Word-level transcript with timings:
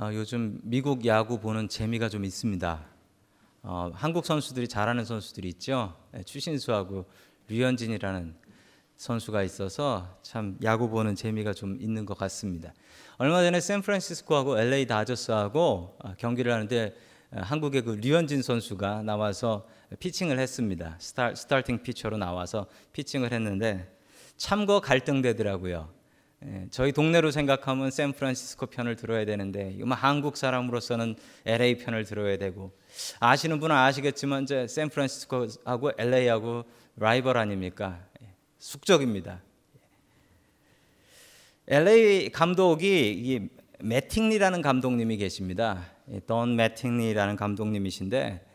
어, 0.00 0.10
요즘 0.12 0.60
미국 0.62 1.04
야구 1.06 1.40
보는 1.40 1.68
재미가 1.68 2.08
좀 2.08 2.24
있습니다. 2.24 2.86
어, 3.64 3.90
한국 3.92 4.24
선수들이 4.24 4.68
잘하는 4.68 5.04
선수들이 5.04 5.48
있죠. 5.48 5.92
네, 6.12 6.22
추신수하고 6.22 7.04
류현진이라는 7.48 8.36
선수가 8.96 9.42
있어서 9.42 10.16
참 10.22 10.56
야구 10.62 10.88
보는 10.88 11.16
재미가 11.16 11.52
좀 11.52 11.76
있는 11.80 12.06
것 12.06 12.16
같습니다. 12.16 12.72
얼마 13.16 13.42
전에 13.42 13.58
샌프란시스코하고 13.58 14.60
LA 14.60 14.86
다저스하고 14.86 15.96
어, 15.98 16.14
경기를 16.16 16.52
하는데 16.52 16.94
어, 17.32 17.40
한국의 17.40 17.82
그 17.82 17.90
류현진 18.00 18.42
선수가 18.42 19.02
나와서 19.02 19.66
피칭을 19.98 20.38
했습니다. 20.38 20.94
스타, 21.00 21.34
스타팅 21.34 21.82
피처로 21.82 22.18
나와서 22.18 22.68
피칭을 22.92 23.32
했는데 23.32 23.92
참거 24.36 24.78
갈등되더라고요. 24.80 25.97
예, 26.46 26.68
저희 26.70 26.92
동네로 26.92 27.32
생각하면 27.32 27.90
샌프란시스코 27.90 28.66
편을 28.66 28.94
들어야 28.94 29.24
되는데 29.24 29.74
이거 29.76 29.92
한국 29.92 30.36
사람으로서는 30.36 31.16
LA 31.44 31.78
편을 31.78 32.04
들어야 32.04 32.38
되고 32.38 32.72
아시는 33.18 33.58
분은 33.58 33.74
아시겠지만 33.74 34.44
이제 34.44 34.68
샌프란시스코하고 34.68 35.92
LA하고 35.98 36.64
라이벌 36.96 37.36
아닙니까? 37.36 38.00
예, 38.22 38.26
숙적입니다. 38.58 39.42
LA 41.66 42.30
감독이 42.30 43.12
이 43.12 43.48
매팅리라는 43.80 44.62
감독님이 44.62 45.16
계십니다. 45.16 45.86
던 46.26 46.56
매팅리라는 46.56 47.36
감독님이신데 47.36 48.44
어, 48.44 48.47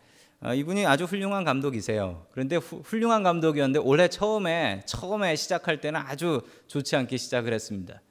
이분이 0.51 0.85
아주 0.85 1.05
훌륭한 1.05 1.43
감독이세요. 1.43 2.25
그런데 2.31 2.57
후, 2.57 2.81
훌륭한 2.83 3.23
감독이었는데 3.23 3.79
올해 3.79 4.07
처음에 4.09 4.83
처음에 4.85 5.35
시작할 5.35 5.79
때는 5.79 5.99
아주 6.01 6.41
좋지 6.67 6.95
않게 6.95 7.17
시작을 7.17 7.53
했습니다. 7.53 8.01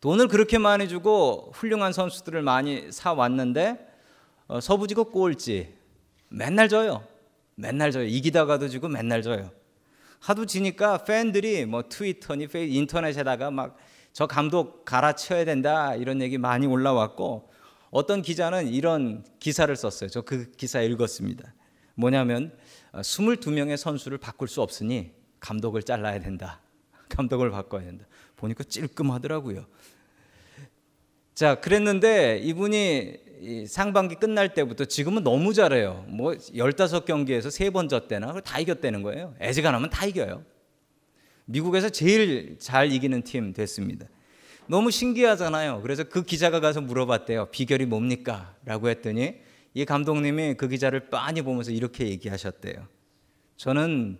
돈을 0.00 0.28
그렇게 0.28 0.58
많이 0.58 0.88
주고 0.88 1.50
훌륭한 1.54 1.92
선수들을 1.92 2.42
많이 2.42 2.90
사 2.90 3.12
왔는데 3.12 3.78
어, 4.48 4.60
서부지구 4.60 5.06
꼴찌 5.06 5.74
맨날 6.28 6.68
져요. 6.68 7.04
맨날 7.54 7.92
져요. 7.92 8.04
이기다가도 8.04 8.68
지고 8.68 8.88
맨날 8.88 9.22
져요. 9.22 9.50
하도 10.18 10.46
지니까 10.46 11.04
팬들이 11.04 11.66
뭐 11.66 11.84
트위터니 11.88 12.48
인터넷에다가 12.54 13.50
막 13.50 13.76
저 14.12 14.26
감독 14.26 14.84
갈아치워야 14.84 15.44
된다 15.44 15.94
이런 15.94 16.20
얘기 16.20 16.36
많이 16.38 16.66
올라왔고 16.66 17.48
어떤 17.90 18.22
기자는 18.22 18.68
이런 18.68 19.24
기사를 19.38 19.74
썼어요. 19.74 20.10
저 20.10 20.22
그 20.22 20.50
기사 20.52 20.80
읽었습니다. 20.80 21.52
뭐냐면 21.94 22.52
22명의 22.92 23.72
어, 23.72 23.76
선수를 23.76 24.18
바꿀 24.18 24.48
수 24.48 24.62
없으니 24.62 25.12
감독을 25.40 25.82
잘라야 25.82 26.20
된다. 26.20 26.60
감독을 27.08 27.50
바꿔야 27.50 27.82
된다. 27.82 28.06
보니까 28.36 28.64
찔끔하더라고요. 28.64 29.66
자, 31.34 31.56
그랬는데 31.60 32.38
이분이 32.38 33.66
상반기 33.66 34.14
끝날 34.14 34.54
때부터 34.54 34.84
지금은 34.84 35.24
너무 35.24 35.54
잘해요. 35.54 36.04
뭐 36.08 36.32
15경기에서 36.32 37.46
3번 37.46 37.88
졌대나 37.88 38.40
다 38.40 38.58
이겼다는 38.60 39.02
거예요. 39.02 39.34
애지간하면 39.40 39.90
다 39.90 40.06
이겨요. 40.06 40.44
미국에서 41.46 41.88
제일 41.88 42.56
잘 42.58 42.92
이기는 42.92 43.22
팀 43.22 43.52
됐습니다. 43.52 44.06
너무 44.66 44.90
신기하잖아요. 44.90 45.82
그래서 45.82 46.04
그 46.04 46.22
기자가 46.22 46.60
가서 46.60 46.80
물어봤대요. 46.80 47.46
비결이 47.46 47.86
뭡니까? 47.86 48.54
라고 48.64 48.88
했더니 48.88 49.40
이 49.74 49.84
감독님이 49.84 50.54
그 50.54 50.68
기자를 50.68 51.08
빤히 51.08 51.42
보면서 51.42 51.70
이렇게 51.70 52.08
얘기하셨대요. 52.08 52.86
저는 53.56 54.18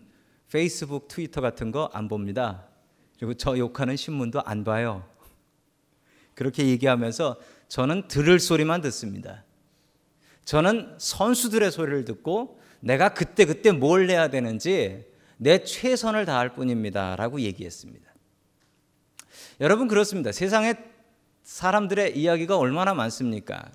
페이스북, 0.51 1.09
트위터 1.09 1.41
같은 1.41 1.73
거 1.73 1.91
안 1.93 2.09
봅니다. 2.09 2.67
그리고 3.19 3.35
저 3.35 3.57
욕하는 3.57 3.97
신문도 3.97 4.43
안 4.45 4.65
봐요. 4.65 5.09
그렇게 6.35 6.67
얘기하면서 6.69 7.39
저는 7.69 8.09
들을 8.09 8.39
소리만 8.41 8.81
듣습니다. 8.83 9.45
저는 10.45 10.97
선수들의 10.99 11.71
소리를 11.71 12.05
듣고 12.05 12.61
내가 12.81 13.15
그때 13.15 13.45
그때 13.45 13.71
뭘 13.71 14.11
해야 14.11 14.29
되는지 14.29 15.07
내 15.37 15.63
최선을 15.63 16.25
다할 16.27 16.55
뿐입니다. 16.55 17.17
라고 17.17 17.41
얘기했습니다. 17.41 18.13
여러분 19.61 19.87
그렇습니다. 19.89 20.33
세상에 20.33 20.75
사람들의 21.43 22.19
이야기가 22.19 22.57
얼마나 22.59 22.95
많습니까? 22.95 23.71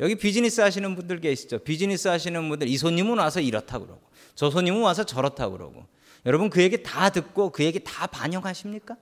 여기 0.00 0.16
비즈니스 0.16 0.60
하시는 0.60 0.94
분들 0.96 1.20
계시죠? 1.20 1.58
비즈니스 1.60 2.08
하시는 2.08 2.48
분들 2.48 2.68
이 2.68 2.76
손님은 2.76 3.18
와서 3.18 3.40
이렇다 3.40 3.78
그러고 3.78 4.02
저 4.34 4.50
손님은 4.50 4.80
와서 4.80 5.04
저렇다 5.04 5.48
그러고 5.50 5.86
여러분 6.26 6.50
그 6.50 6.62
얘기 6.62 6.82
다 6.82 7.10
듣고 7.10 7.50
그 7.50 7.64
얘기 7.64 7.80
다 7.82 8.06
반영하십니까? 8.06 8.96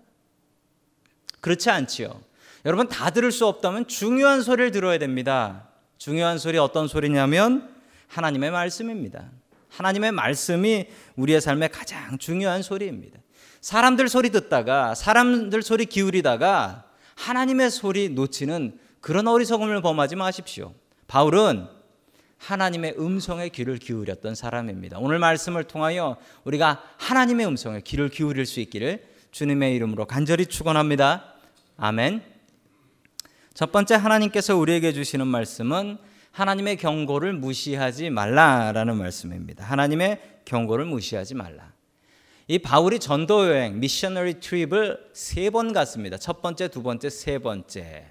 그렇지 1.40 1.70
않지요. 1.70 2.20
여러분 2.64 2.88
다 2.88 3.10
들을 3.10 3.32
수 3.32 3.46
없다면 3.46 3.88
중요한 3.88 4.42
소리를 4.42 4.70
들어야 4.70 4.98
됩니다. 4.98 5.68
중요한 5.98 6.38
소리 6.38 6.58
어떤 6.58 6.88
소리냐면 6.88 7.74
하나님의 8.08 8.50
말씀입니다. 8.50 9.30
하나님의 9.68 10.12
말씀이 10.12 10.86
우리의 11.16 11.40
삶의 11.40 11.70
가장 11.70 12.18
중요한 12.18 12.62
소리입니다. 12.62 13.18
사람들 13.60 14.08
소리 14.08 14.30
듣다가 14.30 14.94
사람들 14.94 15.62
소리 15.62 15.86
기울이다가 15.86 16.84
하나님의 17.14 17.70
소리 17.70 18.08
놓치는 18.08 18.78
그런 19.00 19.26
어리석음을 19.28 19.80
범하지 19.80 20.16
마십시오. 20.16 20.74
바울은 21.12 21.66
하나님의 22.38 22.94
음성에 22.98 23.50
귀를 23.50 23.76
기울였던 23.76 24.34
사람입니다. 24.34 24.96
오늘 24.98 25.18
말씀을 25.18 25.64
통하여 25.64 26.16
우리가 26.44 26.82
하나님의 26.96 27.46
음성에 27.48 27.82
귀를 27.82 28.08
기울일 28.08 28.46
수 28.46 28.60
있기를 28.60 29.04
주님의 29.30 29.74
이름으로 29.74 30.06
간절히 30.06 30.46
축원합니다. 30.46 31.34
아멘. 31.76 32.22
첫 33.52 33.72
번째 33.72 33.96
하나님께서 33.96 34.56
우리에게 34.56 34.94
주시는 34.94 35.26
말씀은 35.26 35.98
하나님의 36.30 36.78
경고를 36.78 37.34
무시하지 37.34 38.08
말라라는 38.08 38.96
말씀입니다. 38.96 39.66
하나님의 39.66 40.18
경고를 40.46 40.86
무시하지 40.86 41.34
말라. 41.34 41.74
이 42.48 42.58
바울이 42.58 42.98
전도 42.98 43.50
여행 43.50 43.80
missionary 43.80 44.40
trip을 44.40 45.10
세 45.12 45.50
번 45.50 45.74
갔습니다. 45.74 46.16
첫 46.16 46.40
번째, 46.40 46.68
두 46.68 46.82
번째, 46.82 47.10
세 47.10 47.38
번째. 47.38 48.06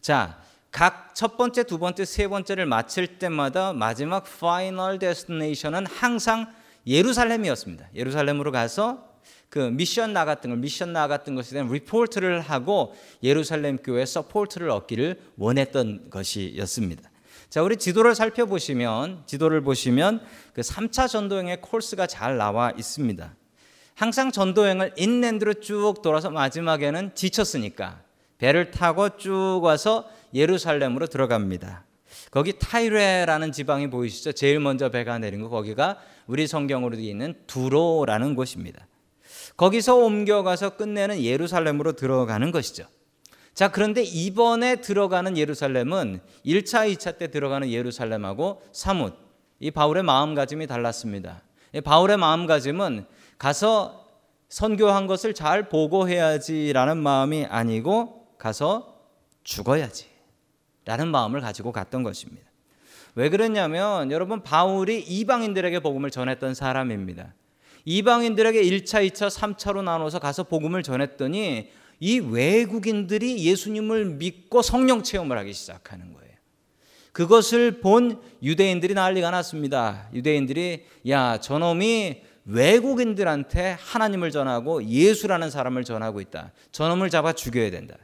자, 0.00 0.42
각 0.74 1.04
첫 1.14 1.36
번째, 1.36 1.62
두 1.62 1.78
번째, 1.78 2.04
세 2.04 2.26
번째를 2.26 2.66
마칠 2.66 3.18
때마다 3.18 3.72
마지막 3.72 4.24
final 4.40 4.98
destination은 4.98 5.86
항상 5.86 6.52
예루살렘이었습니다. 6.88 7.88
예루살렘으로 7.94 8.50
가서 8.50 9.14
그 9.48 9.60
미션 9.60 10.12
나갔던 10.12 10.50
걸 10.50 10.58
미션 10.58 10.92
나갔던 10.92 11.36
것에 11.36 11.52
대한 11.52 11.68
리포트를 11.68 12.40
하고 12.40 12.92
예루살렘 13.22 13.78
교회 13.78 14.04
support를 14.04 14.68
얻기를 14.70 15.20
원했던 15.36 16.10
것이었습니다. 16.10 17.08
자, 17.48 17.62
우리 17.62 17.76
지도를 17.76 18.16
살펴보시면 18.16 19.22
지도를 19.26 19.60
보시면 19.62 20.20
그 20.52 20.62
3차 20.62 21.08
전도행의 21.08 21.60
코스가 21.60 22.08
잘 22.08 22.36
나와 22.36 22.72
있습니다. 22.76 23.32
항상 23.94 24.32
전도행을 24.32 24.94
인랜드로 24.96 25.54
쭉 25.54 26.02
돌아서 26.02 26.30
마지막에는 26.30 27.14
지쳤으니까 27.14 28.02
배를 28.38 28.70
타고 28.70 29.16
쭉 29.16 29.60
와서 29.62 30.08
예루살렘으로 30.34 31.06
들어갑니다. 31.06 31.84
거기 32.30 32.58
타이레라는 32.58 33.52
지방이 33.52 33.90
보이시죠? 33.90 34.32
제일 34.32 34.60
먼저 34.60 34.88
배가 34.88 35.18
내린 35.18 35.40
거 35.40 35.48
거기가 35.48 35.98
우리 36.26 36.46
성경으로 36.46 36.96
있는 36.96 37.34
두로라는 37.46 38.34
곳입니다. 38.34 38.86
거기서 39.56 39.96
옮겨가서 39.96 40.76
끝내는 40.76 41.22
예루살렘으로 41.22 41.92
들어가는 41.92 42.50
것이죠. 42.50 42.86
자, 43.54 43.68
그런데 43.68 44.02
이번에 44.02 44.80
들어가는 44.80 45.36
예루살렘은 45.36 46.20
1차, 46.44 46.92
2차 46.92 47.18
때 47.18 47.30
들어가는 47.30 47.70
예루살렘하고 47.70 48.62
사뭇 48.72 49.14
이 49.60 49.70
바울의 49.70 50.02
마음가짐이 50.02 50.66
달랐습니다. 50.66 51.42
바울의 51.84 52.16
마음가짐은 52.16 53.06
가서 53.38 54.06
선교한 54.48 55.06
것을 55.06 55.34
잘 55.34 55.68
보고해야지라는 55.68 56.96
마음이 56.98 57.46
아니고 57.48 58.23
가서 58.44 59.00
죽어야지 59.42 60.04
라는 60.84 61.08
마음을 61.08 61.40
가지고 61.40 61.72
갔던 61.72 62.02
것입니다. 62.02 62.46
왜 63.14 63.30
그랬냐면 63.30 64.10
여러분 64.10 64.42
바울이 64.42 65.00
이방인들에게 65.00 65.80
복음을 65.80 66.10
전했던 66.10 66.52
사람입니다. 66.52 67.32
이방인들에게 67.86 68.62
1차, 68.62 69.08
2차, 69.08 69.30
3차로 69.30 69.82
나눠서 69.82 70.18
가서 70.18 70.44
복음을 70.44 70.82
전했더니 70.82 71.70
이 72.00 72.18
외국인들이 72.18 73.46
예수님을 73.46 74.04
믿고 74.04 74.60
성령 74.60 75.02
체험을 75.02 75.38
하기 75.38 75.54
시작하는 75.54 76.12
거예요. 76.12 76.34
그것을 77.12 77.80
본 77.80 78.20
유대인들이 78.42 78.92
난리가 78.92 79.30
났습니다. 79.30 80.10
유대인들이 80.12 80.84
야, 81.08 81.40
저놈이 81.40 82.22
외국인들한테 82.44 83.78
하나님을 83.80 84.30
전하고 84.30 84.84
예수라는 84.84 85.48
사람을 85.48 85.84
전하고 85.84 86.20
있다. 86.20 86.52
저놈을 86.72 87.08
잡아 87.08 87.32
죽여야 87.32 87.70
된다. 87.70 87.96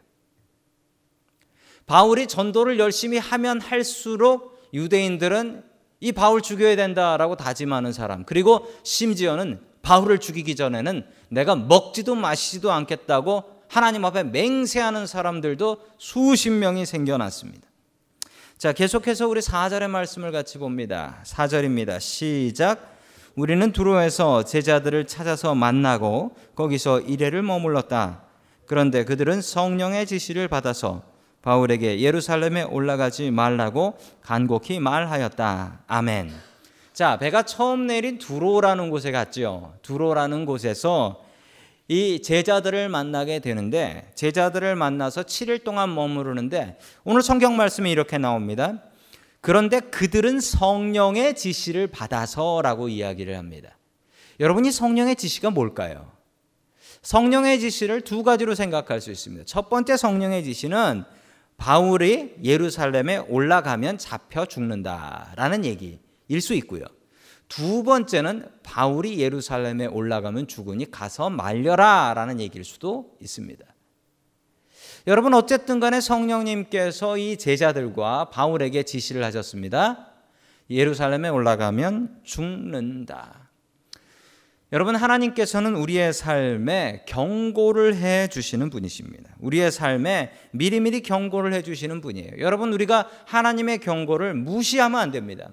바울이 1.86 2.26
전도를 2.26 2.78
열심히 2.78 3.18
하면 3.18 3.60
할수록 3.60 4.60
유대인들은 4.72 5.64
이 6.00 6.12
바울 6.12 6.40
죽여야 6.40 6.76
된다라고 6.76 7.36
다짐하는 7.36 7.92
사람. 7.92 8.24
그리고 8.24 8.66
심지어는 8.84 9.60
바울을 9.82 10.18
죽이기 10.18 10.56
전에는 10.56 11.04
내가 11.28 11.56
먹지도 11.56 12.14
마시지도 12.14 12.72
않겠다고 12.72 13.60
하나님 13.68 14.04
앞에 14.04 14.24
맹세하는 14.24 15.06
사람들도 15.06 15.78
수십 15.98 16.50
명이 16.50 16.86
생겨났습니다. 16.86 17.68
자, 18.58 18.72
계속해서 18.72 19.26
우리 19.28 19.40
4절의 19.40 19.88
말씀을 19.88 20.32
같이 20.32 20.58
봅니다. 20.58 21.22
4절입니다. 21.24 22.00
시작. 22.00 22.98
우리는 23.34 23.72
두로에서 23.72 24.44
제자들을 24.44 25.06
찾아서 25.06 25.54
만나고 25.54 26.36
거기서 26.56 27.00
이래를 27.00 27.42
머물렀다. 27.42 28.22
그런데 28.66 29.04
그들은 29.04 29.40
성령의 29.40 30.06
지시를 30.06 30.48
받아서 30.48 31.02
바울에게 31.42 32.00
예루살렘에 32.00 32.62
올라가지 32.62 33.30
말라고 33.30 33.96
간곡히 34.22 34.78
말하였다. 34.80 35.80
아멘. 35.86 36.32
자, 36.92 37.18
배가 37.18 37.44
처음 37.44 37.86
내린 37.86 38.18
두로라는 38.18 38.90
곳에 38.90 39.10
갔죠. 39.10 39.74
두로라는 39.82 40.44
곳에서 40.44 41.24
이 41.88 42.22
제자들을 42.22 42.88
만나게 42.88 43.40
되는데 43.40 44.12
제자들을 44.14 44.76
만나서 44.76 45.22
7일 45.22 45.64
동안 45.64 45.94
머무르는데 45.94 46.78
오늘 47.04 47.22
성경 47.22 47.56
말씀이 47.56 47.90
이렇게 47.90 48.18
나옵니다. 48.18 48.82
그런데 49.40 49.80
그들은 49.80 50.40
성령의 50.40 51.34
지시를 51.34 51.86
받아서라고 51.86 52.88
이야기를 52.88 53.36
합니다. 53.36 53.76
여러분이 54.38 54.70
성령의 54.70 55.16
지시가 55.16 55.50
뭘까요? 55.50 56.12
성령의 57.02 57.60
지시를 57.60 58.02
두 58.02 58.22
가지로 58.22 58.54
생각할 58.54 59.00
수 59.00 59.10
있습니다. 59.10 59.44
첫 59.46 59.70
번째 59.70 59.96
성령의 59.96 60.44
지시는 60.44 61.04
바울이 61.60 62.36
예루살렘에 62.42 63.18
올라가면 63.18 63.98
잡혀 63.98 64.46
죽는다라는 64.46 65.66
얘기일 65.66 66.40
수 66.40 66.54
있고요. 66.54 66.86
두 67.48 67.82
번째는 67.82 68.48
바울이 68.62 69.20
예루살렘에 69.20 69.84
올라가면 69.84 70.48
죽으니 70.48 70.90
가서 70.90 71.28
말려라라는 71.28 72.40
얘기일 72.40 72.64
수도 72.64 73.14
있습니다. 73.20 73.62
여러분 75.06 75.34
어쨌든 75.34 75.80
간에 75.80 76.00
성령님께서 76.00 77.18
이 77.18 77.36
제자들과 77.36 78.30
바울에게 78.30 78.84
지시를 78.84 79.22
하셨습니다. 79.24 80.14
예루살렘에 80.70 81.28
올라가면 81.28 82.20
죽는다. 82.24 83.39
여러분 84.72 84.94
하나님께서는 84.94 85.74
우리의 85.74 86.12
삶에 86.12 87.04
경고를 87.06 87.96
해 87.96 88.28
주시는 88.28 88.70
분이십니다. 88.70 89.34
우리의 89.40 89.72
삶에 89.72 90.32
미리미리 90.52 91.02
경고를 91.02 91.52
해 91.52 91.62
주시는 91.62 92.00
분이에요. 92.00 92.32
여러분 92.38 92.72
우리가 92.72 93.08
하나님의 93.26 93.78
경고를 93.78 94.34
무시하면 94.34 95.00
안 95.00 95.10
됩니다. 95.10 95.50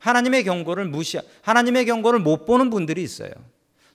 하나님의 0.00 0.42
경고를 0.44 0.86
무시 0.86 1.18
하나님의 1.42 1.86
경고를 1.86 2.18
못 2.18 2.46
보는 2.46 2.70
분들이 2.70 3.02
있어요. 3.02 3.30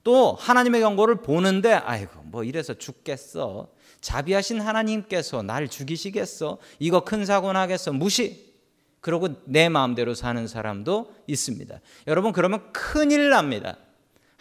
또 0.04 0.33
하나님의 0.33 0.81
경고를 0.81 1.21
보는데 1.21 1.74
아이고 1.74 2.21
뭐 2.24 2.44
이래서 2.44 2.74
죽겠어. 2.74 3.69
자비하신 4.00 4.62
하나님께서 4.62 5.44
날 5.44 5.68
죽이시겠어. 5.68 6.57
이거 6.80 7.04
큰 7.04 7.25
사고 7.25 7.51
나겠어. 7.51 7.92
무시. 7.92 8.54
그러고 9.01 9.27
내 9.44 9.68
마음대로 9.68 10.13
사는 10.13 10.48
사람도 10.48 11.13
있습니다. 11.27 11.81
여러분 12.07 12.31
그러면 12.31 12.71
큰일 12.71 13.30
납니다. 13.30 13.77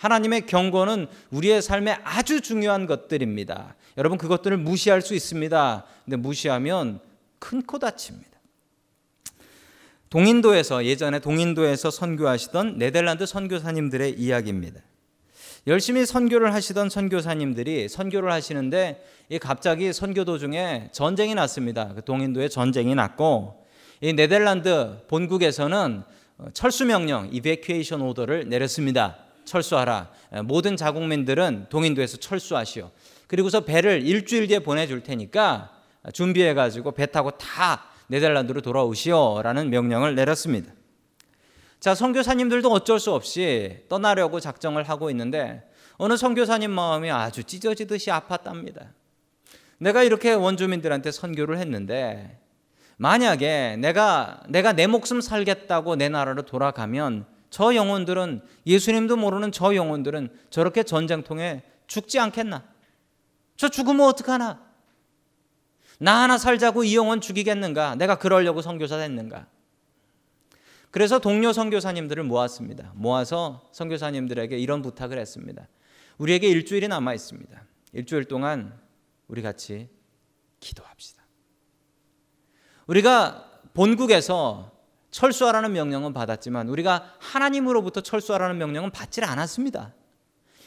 하나님의 0.02 0.46
경고는 0.46 1.06
우리의 1.30 1.62
삶에 1.62 1.96
아주 2.02 2.40
중요한 2.40 2.86
것들입니다. 2.86 3.76
여러분 3.96 4.18
그것들을 4.18 4.56
무시할 4.56 5.00
수 5.00 5.14
있습니다. 5.14 5.84
근데 6.04 6.16
무시하면 6.16 6.98
큰 7.38 7.62
코 7.62 7.78
다칩니다. 7.78 8.28
동인도에서 10.10 10.84
예전에 10.84 11.20
동인도에서 11.20 11.92
선교하시던 11.92 12.78
네덜란드 12.78 13.26
선교사님들의 13.26 14.18
이야기입니다. 14.18 14.80
열심히 15.68 16.04
선교를 16.04 16.52
하시던 16.52 16.90
선교사님들이 16.90 17.88
선교를 17.88 18.32
하시는데 18.32 19.06
갑자기 19.40 19.92
선교 19.92 20.24
도중에 20.24 20.88
전쟁이 20.90 21.36
났습니다. 21.36 21.94
그 21.94 22.04
동인도에 22.04 22.48
전쟁이 22.48 22.96
났고 22.96 23.64
이 24.00 24.12
네덜란드 24.12 24.98
본국에서는 25.06 26.02
철수 26.54 26.86
명령, 26.86 27.28
이베큐에이션 27.32 28.02
오더를 28.02 28.48
내렸습니다. 28.48 29.16
철수하라. 29.52 30.08
모든 30.44 30.76
자국민들은 30.76 31.66
동인도에서 31.68 32.16
철수하시오. 32.16 32.90
그리고서 33.26 33.60
배를 33.60 34.02
일주일 34.02 34.46
뒤에 34.46 34.60
보내줄 34.60 35.02
테니까 35.02 35.70
준비해가지고 36.14 36.92
배 36.92 37.06
타고 37.06 37.32
다 37.32 37.84
네덜란드로 38.06 38.62
돌아오시오라는 38.62 39.68
명령을 39.68 40.14
내렸습니다. 40.14 40.72
자, 41.80 41.94
선교사님들도 41.94 42.70
어쩔 42.70 42.98
수 42.98 43.12
없이 43.12 43.84
떠나려고 43.88 44.40
작정을 44.40 44.88
하고 44.88 45.10
있는데 45.10 45.62
어느 45.98 46.16
선교사님 46.16 46.70
마음이 46.70 47.10
아주 47.10 47.44
찢어지듯이 47.44 48.10
아팠답니다. 48.10 48.88
내가 49.78 50.02
이렇게 50.02 50.32
원주민들한테 50.32 51.10
선교를 51.10 51.58
했는데 51.58 52.38
만약에 52.96 53.76
내가 53.78 54.40
내가 54.48 54.72
내 54.72 54.86
목숨 54.86 55.20
살겠다고 55.20 55.96
내 55.96 56.08
나라로 56.08 56.42
돌아가면 56.42 57.26
저 57.52 57.74
영혼들은 57.74 58.40
예수님도 58.66 59.16
모르는 59.16 59.52
저 59.52 59.74
영혼들은 59.74 60.34
저렇게 60.48 60.82
전쟁통에 60.82 61.62
죽지 61.86 62.18
않겠나? 62.18 62.64
저 63.58 63.68
죽으면 63.68 64.06
어떡하나? 64.06 64.66
나 65.98 66.22
하나 66.22 66.38
살자고 66.38 66.82
이 66.82 66.96
영혼 66.96 67.20
죽이겠는가? 67.20 67.96
내가 67.96 68.16
그러려고 68.16 68.62
선교사 68.62 68.96
됐는가? 68.96 69.48
그래서 70.90 71.18
동료 71.18 71.52
선교사님들을 71.52 72.24
모았습니다. 72.24 72.92
모아서 72.94 73.68
선교사님들에게 73.72 74.56
이런 74.58 74.80
부탁을 74.80 75.18
했습니다. 75.18 75.68
우리에게 76.16 76.48
일주일이 76.48 76.88
남아 76.88 77.12
있습니다. 77.12 77.62
일주일 77.92 78.24
동안 78.24 78.80
우리 79.28 79.42
같이 79.42 79.90
기도합시다. 80.58 81.22
우리가 82.86 83.60
본국에서 83.74 84.72
철수하라는 85.12 85.72
명령은 85.72 86.12
받았지만 86.12 86.68
우리가 86.68 87.14
하나님으로부터 87.18 88.00
철수하라는 88.00 88.58
명령은 88.58 88.90
받질 88.90 89.24
않았습니다. 89.24 89.94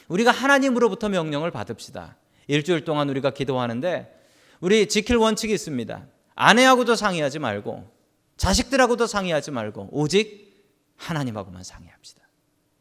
우리가 0.08 0.30
하나님으로부터 0.30 1.08
명령을 1.08 1.50
받읍시다. 1.50 2.16
일주일 2.46 2.84
동안 2.84 3.10
우리가 3.10 3.30
기도하는데 3.30 4.18
우리 4.60 4.86
지킬 4.86 5.16
원칙이 5.16 5.52
있습니다. 5.52 6.06
아내하고도 6.36 6.94
상의하지 6.94 7.40
말고 7.40 7.90
자식들하고도 8.36 9.06
상의하지 9.06 9.50
말고 9.50 9.88
오직 9.90 10.64
하나님하고만 10.96 11.64
상의합시다. 11.64 12.22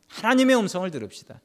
하나님의 0.07 0.55
음성을 0.55 0.89
들읍시다. 0.91 1.41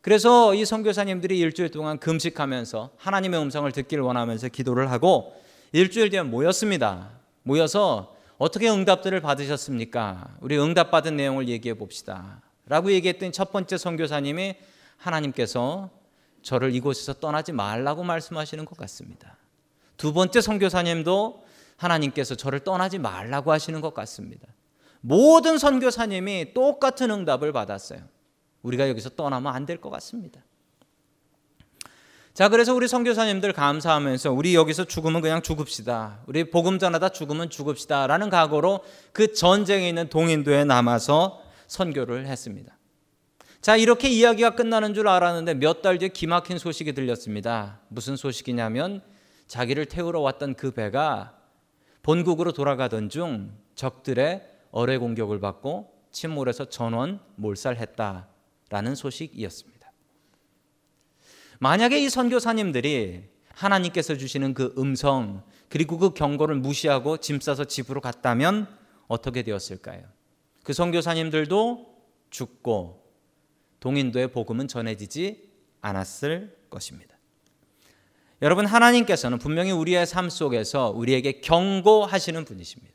그래서 0.00 0.54
이 0.54 0.64
선교사님들이 0.64 1.38
일주일 1.38 1.70
동안 1.70 1.98
금식하면서 1.98 2.90
하나님의 2.96 3.40
음성을 3.40 3.70
듣기를 3.70 4.02
원하면서 4.02 4.48
기도를 4.48 4.90
하고 4.90 5.40
일주일 5.70 6.10
뒤에 6.10 6.22
모였습니다. 6.22 7.10
모여서 7.44 8.11
어떻게 8.42 8.68
응답들을 8.68 9.20
받으셨습니까? 9.20 10.36
우리 10.40 10.58
응답받은 10.58 11.14
내용을 11.16 11.46
얘기해 11.46 11.74
봅시다. 11.74 12.42
라고 12.66 12.90
얘기했더니 12.90 13.30
첫 13.30 13.52
번째 13.52 13.78
선교사님이 13.78 14.56
하나님께서 14.96 15.90
저를 16.42 16.74
이곳에서 16.74 17.12
떠나지 17.12 17.52
말라고 17.52 18.02
말씀하시는 18.02 18.64
것 18.64 18.76
같습니다. 18.78 19.36
두 19.96 20.12
번째 20.12 20.40
선교사님도 20.40 21.44
하나님께서 21.76 22.34
저를 22.34 22.64
떠나지 22.64 22.98
말라고 22.98 23.52
하시는 23.52 23.80
것 23.80 23.94
같습니다. 23.94 24.48
모든 25.02 25.56
선교사님이 25.56 26.52
똑같은 26.52 27.12
응답을 27.12 27.52
받았어요. 27.52 28.00
우리가 28.62 28.88
여기서 28.88 29.10
떠나면 29.10 29.54
안 29.54 29.66
될 29.66 29.80
것 29.80 29.88
같습니다. 29.90 30.40
자, 32.34 32.48
그래서 32.48 32.74
우리 32.74 32.88
선교사님들 32.88 33.52
감사하면서 33.52 34.32
우리 34.32 34.54
여기서 34.54 34.84
죽으면 34.84 35.20
그냥 35.20 35.42
죽읍시다. 35.42 36.20
우리 36.26 36.44
복음 36.50 36.78
전하다 36.78 37.10
죽으면 37.10 37.50
죽읍시다라는 37.50 38.30
각오로 38.30 38.80
그 39.12 39.34
전쟁에 39.34 39.86
있는 39.88 40.08
동인도에 40.08 40.64
남아서 40.64 41.42
선교를 41.66 42.26
했습니다. 42.26 42.78
자, 43.60 43.76
이렇게 43.76 44.08
이야기가 44.08 44.54
끝나는 44.54 44.94
줄 44.94 45.08
알았는데 45.08 45.54
몇 45.54 45.82
달 45.82 45.98
뒤에 45.98 46.08
기막힌 46.08 46.56
소식이 46.58 46.94
들렸습니다. 46.94 47.80
무슨 47.88 48.16
소식이냐면 48.16 49.02
자기를 49.46 49.84
태우러 49.86 50.20
왔던 50.20 50.54
그 50.54 50.70
배가 50.70 51.36
본국으로 52.02 52.52
돌아가던 52.52 53.10
중 53.10 53.52
적들의 53.74 54.42
어뢰 54.70 54.96
공격을 54.96 55.38
받고 55.38 55.92
침몰해서 56.10 56.64
전원 56.64 57.20
몰살했다라는 57.36 58.94
소식이었습니다. 58.94 59.81
만약에 61.62 62.00
이 62.00 62.10
선교사님들이 62.10 63.22
하나님께서 63.54 64.16
주시는 64.16 64.52
그 64.52 64.74
음성 64.78 65.44
그리고 65.68 65.96
그 65.96 66.12
경고를 66.12 66.56
무시하고 66.56 67.18
짐 67.18 67.38
싸서 67.38 67.66
집으로 67.66 68.00
갔다면 68.00 68.66
어떻게 69.06 69.44
되었을까요? 69.44 70.02
그 70.64 70.72
선교사님들도 70.72 71.86
죽고 72.30 73.08
동인도의 73.78 74.32
복음은 74.32 74.66
전해지지 74.66 75.50
않았을 75.82 76.52
것입니다. 76.68 77.16
여러분 78.42 78.66
하나님께서는 78.66 79.38
분명히 79.38 79.70
우리의 79.70 80.04
삶 80.04 80.30
속에서 80.30 80.90
우리에게 80.90 81.42
경고하시는 81.42 82.44
분이십니다. 82.44 82.92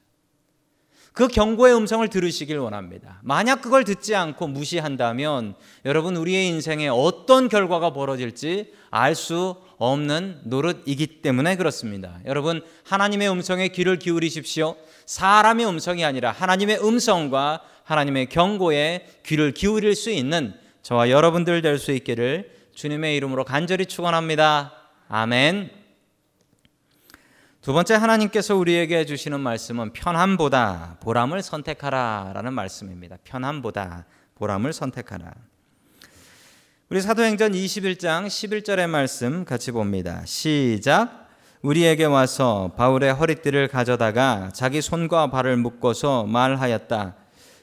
그 1.18 1.28
경고의 1.28 1.76
음성을 1.76 2.08
들으시길 2.08 2.60
원합니다. 2.60 3.20
만약 3.24 3.64
그걸 3.64 3.84
듣지 3.84 4.14
않고 4.14 4.50
무시한다면 4.50 5.56
여러분 5.84 6.16
우리의 6.16 6.46
인생에 6.46 6.90
어떤 6.90 7.50
결과가 7.50 7.92
벌어질지 7.92 8.72
알 8.92 9.16
수 9.16 9.56
없는 9.80 10.42
노릇이기 10.44 11.24
때문에 11.24 11.56
그렇습니다. 11.56 12.20
여러분 12.28 12.62
하나님의 12.84 13.32
음성에 13.32 13.70
귀를 13.70 13.98
기울이십시오. 13.98 14.76
사람의 15.08 15.66
음성이 15.66 16.06
아니라 16.06 16.30
하나님의 16.30 16.86
음성과 16.86 17.62
하나님의 17.84 18.30
경고에 18.30 19.08
귀를 19.26 19.54
기울일 19.56 19.96
수 19.96 20.12
있는 20.12 20.54
저와 20.84 21.10
여러분들 21.10 21.64
될 21.64 21.80
수 21.80 21.94
있기를 21.94 22.52
주님의 22.76 23.16
이름으로 23.18 23.44
간절히 23.44 23.88
축원합니다. 23.88 24.72
아멘. 25.08 25.87
두 27.68 27.74
번째 27.74 27.96
하나님께서 27.96 28.56
우리에게 28.56 29.06
주시는 29.06 29.42
말씀은 29.42 29.92
편함보다 29.92 30.96
보람을 31.02 31.42
선택하라라는 31.42 32.54
말씀입니다. 32.54 33.18
편함보다 33.26 34.06
보람을 34.36 34.72
선택하라. 34.72 35.34
우리 36.88 37.02
사도행전 37.02 37.52
21장 37.52 38.28
11절의 38.28 38.88
말씀 38.88 39.44
같이 39.44 39.74
봅니다. 39.74 40.22
시작. 40.24 41.28
우리에게 41.62 42.06
와서 42.06 42.72
바울의 42.78 43.14
허리띠를 43.14 43.68
가져다가 43.68 44.50
자기 44.54 44.82
손과 44.82 45.30
발을 45.30 45.58
묶어서 45.58 46.24
말하였다. 46.24 47.16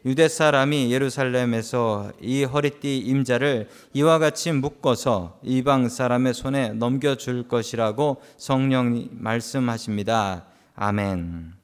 유대 0.07 0.29
사람이 0.29 0.93
예루살렘에서 0.93 2.13
이 2.21 2.45
허리띠 2.45 2.99
임자를 2.99 3.71
이와 3.95 4.19
같이 4.19 4.53
묶어서 4.53 5.39
이방 5.43 5.89
사람의 5.89 6.35
손에 6.35 6.69
넘겨 6.75 7.15
줄 7.15 7.49
것이라고 7.49 8.21
성령이 8.37 9.09
말씀하십니다. 9.13 10.45
아멘. 10.77 11.55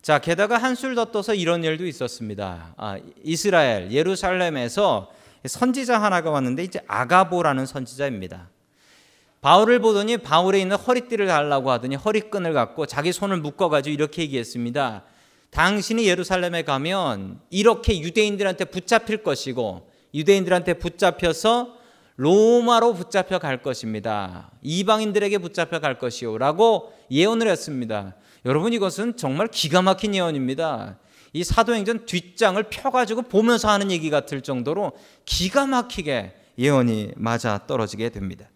자, 0.00 0.20
게다가 0.20 0.58
한술 0.58 0.94
더 0.94 1.06
떠서 1.06 1.34
이런 1.34 1.64
일도 1.64 1.86
있었습니다. 1.86 2.74
아, 2.76 2.98
이스라엘 3.24 3.90
예루살렘에서 3.90 5.10
선지자 5.44 6.00
하나가 6.00 6.30
왔는데 6.30 6.62
이제 6.62 6.80
아가보라는 6.86 7.66
선지자입니다. 7.66 8.48
바울을 9.40 9.80
보더니 9.80 10.18
바울에 10.18 10.60
있는 10.60 10.76
허리띠를 10.76 11.26
달라고 11.26 11.70
하더니 11.70 11.96
허리끈을 11.96 12.52
갖고 12.52 12.86
자기 12.86 13.12
손을 13.12 13.38
묶어 13.38 13.68
가지고 13.68 13.92
이렇게 13.92 14.22
얘기했습니다. 14.22 15.02
당신이 15.50 16.06
예루살렘에 16.06 16.62
가면 16.62 17.40
이렇게 17.50 17.98
유대인들한테 18.00 18.66
붙잡힐 18.66 19.22
것이고 19.22 19.90
유대인들한테 20.14 20.74
붙잡혀서 20.74 21.76
로마로 22.16 22.94
붙잡혀 22.94 23.38
갈 23.38 23.62
것입니다. 23.62 24.50
이방인들에게 24.62 25.38
붙잡혀 25.38 25.80
갈 25.80 25.98
것이요. 25.98 26.38
라고 26.38 26.92
예언을 27.10 27.48
했습니다. 27.48 28.14
여러분 28.44 28.72
이것은 28.72 29.16
정말 29.16 29.48
기가 29.48 29.82
막힌 29.82 30.14
예언입니다. 30.14 30.98
이 31.32 31.44
사도행전 31.44 32.06
뒷장을 32.06 32.62
펴가지고 32.64 33.22
보면서 33.22 33.70
하는 33.70 33.90
얘기 33.90 34.10
같을 34.10 34.40
정도로 34.40 34.92
기가 35.24 35.66
막히게 35.66 36.34
예언이 36.58 37.12
맞아 37.16 37.66
떨어지게 37.66 38.10
됩니다. 38.10 38.50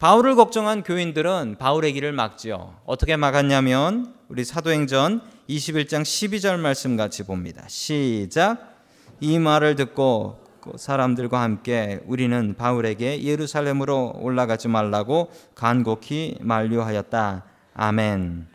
바울을 0.00 0.34
걱정한 0.34 0.82
교인들은 0.82 1.56
바울의 1.58 1.92
길을 1.92 2.12
막지요. 2.12 2.74
어떻게 2.86 3.16
막았냐면 3.16 4.14
우리 4.30 4.46
사도행전 4.46 5.20
21장 5.46 6.00
12절 6.00 6.58
말씀 6.58 6.96
같이 6.96 7.22
봅니다. 7.22 7.64
시작. 7.68 8.78
이 9.20 9.38
말을 9.38 9.74
듣고 9.76 10.42
그 10.62 10.72
사람들과 10.78 11.42
함께 11.42 12.00
우리는 12.06 12.54
바울에게 12.56 13.24
예루살렘으로 13.24 14.14
올라가지 14.16 14.68
말라고 14.68 15.30
간곡히 15.54 16.38
만류하였다. 16.40 17.44
아멘. 17.74 18.46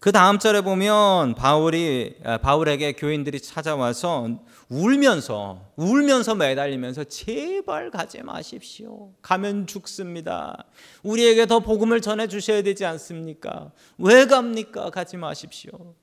그 0.00 0.12
다음 0.12 0.38
절에 0.38 0.62
보면 0.62 1.34
바울이 1.34 2.16
아, 2.24 2.38
바울에게 2.38 2.92
교인들이 2.92 3.38
찾아와서 3.38 4.30
울면서 4.68 5.72
울면서 5.76 6.34
매달리면서 6.34 7.04
제발 7.04 7.90
가지 7.90 8.22
마십시오. 8.22 9.12
가면 9.22 9.66
죽습니다. 9.66 10.64
우리에게 11.02 11.46
더 11.46 11.60
복음을 11.60 12.00
전해 12.00 12.26
주셔야 12.26 12.62
되지 12.62 12.84
않습니까? 12.84 13.72
왜 13.98 14.26
갑니까? 14.26 14.90
가지 14.90 15.16
마십시오. 15.16 15.94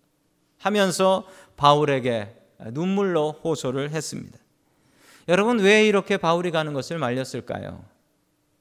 하면서 0.59 1.27
바울에게 1.57 2.35
눈물로 2.71 3.33
호소를 3.43 3.91
했습니다. 3.91 4.39
여러분 5.27 5.59
왜 5.59 5.85
이렇게 5.85 6.17
바울이 6.17 6.51
가는 6.51 6.73
것을 6.73 6.97
말렸을까요? 6.97 7.83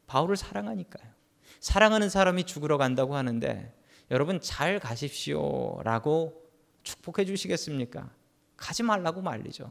바울을 0.08 0.36
사랑하니까요. 0.36 1.12
사랑하는 1.60 2.08
사람이 2.08 2.44
죽으러 2.44 2.76
간다고 2.76 3.14
하는데 3.14 3.72
여러분 4.10 4.40
잘 4.40 4.80
가십시오라고 4.80 6.42
축복해 6.82 7.24
주시겠습니까? 7.24 8.10
가지 8.56 8.82
말라고 8.82 9.22
말리죠. 9.22 9.70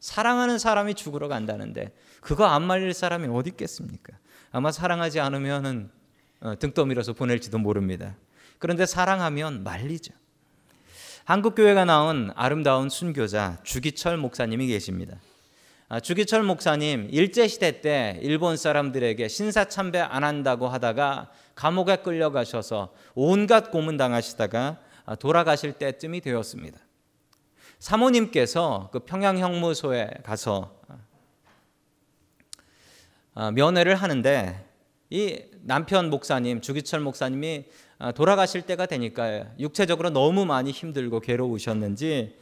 사랑하는 0.00 0.58
사람이 0.58 0.94
죽으러 0.94 1.28
간다는데 1.28 1.94
그거 2.20 2.46
안 2.46 2.62
말릴 2.62 2.94
사람이 2.94 3.28
어디 3.28 3.50
있겠습니까? 3.50 4.14
아마 4.50 4.72
사랑하지 4.72 5.20
않으면은 5.20 5.90
어, 6.40 6.58
등떠밀어서 6.58 7.12
보낼지도 7.12 7.58
모릅니다. 7.58 8.16
그런데 8.58 8.86
사랑하면 8.86 9.62
말리죠. 9.62 10.12
한국 11.24 11.54
교회가 11.54 11.84
나온 11.84 12.32
아름다운 12.34 12.88
순교자 12.88 13.58
주기철 13.62 14.16
목사님이 14.16 14.66
계십니다. 14.66 15.18
아, 15.88 16.00
주기철 16.00 16.44
목사님 16.44 17.08
일제 17.10 17.46
시대 17.46 17.80
때 17.80 18.18
일본 18.22 18.56
사람들에게 18.56 19.28
신사 19.28 19.64
참배 19.66 19.98
안 19.98 20.24
한다고 20.24 20.68
하다가 20.68 21.30
감옥에 21.54 21.96
끌려가셔서 21.96 22.94
온갖 23.14 23.70
고문 23.70 23.96
당하시다가 23.96 24.78
아, 25.04 25.14
돌아가실 25.16 25.74
때쯤이 25.74 26.20
되었습니다. 26.20 26.78
사모님께서 27.80 28.90
그 28.92 29.00
평양 29.00 29.38
형무소에 29.38 30.08
가서 30.22 30.78
아, 33.34 33.50
면회를 33.50 33.94
하는데 33.96 34.66
이 35.08 35.40
남편 35.62 36.10
목사님 36.10 36.60
주기철 36.60 37.00
목사님이 37.00 37.64
돌아가실 38.14 38.62
때가 38.62 38.86
되니까 38.86 39.46
육체적으로 39.58 40.10
너무 40.10 40.44
많이 40.44 40.70
힘들고 40.70 41.20
괴로우셨는지 41.20 42.36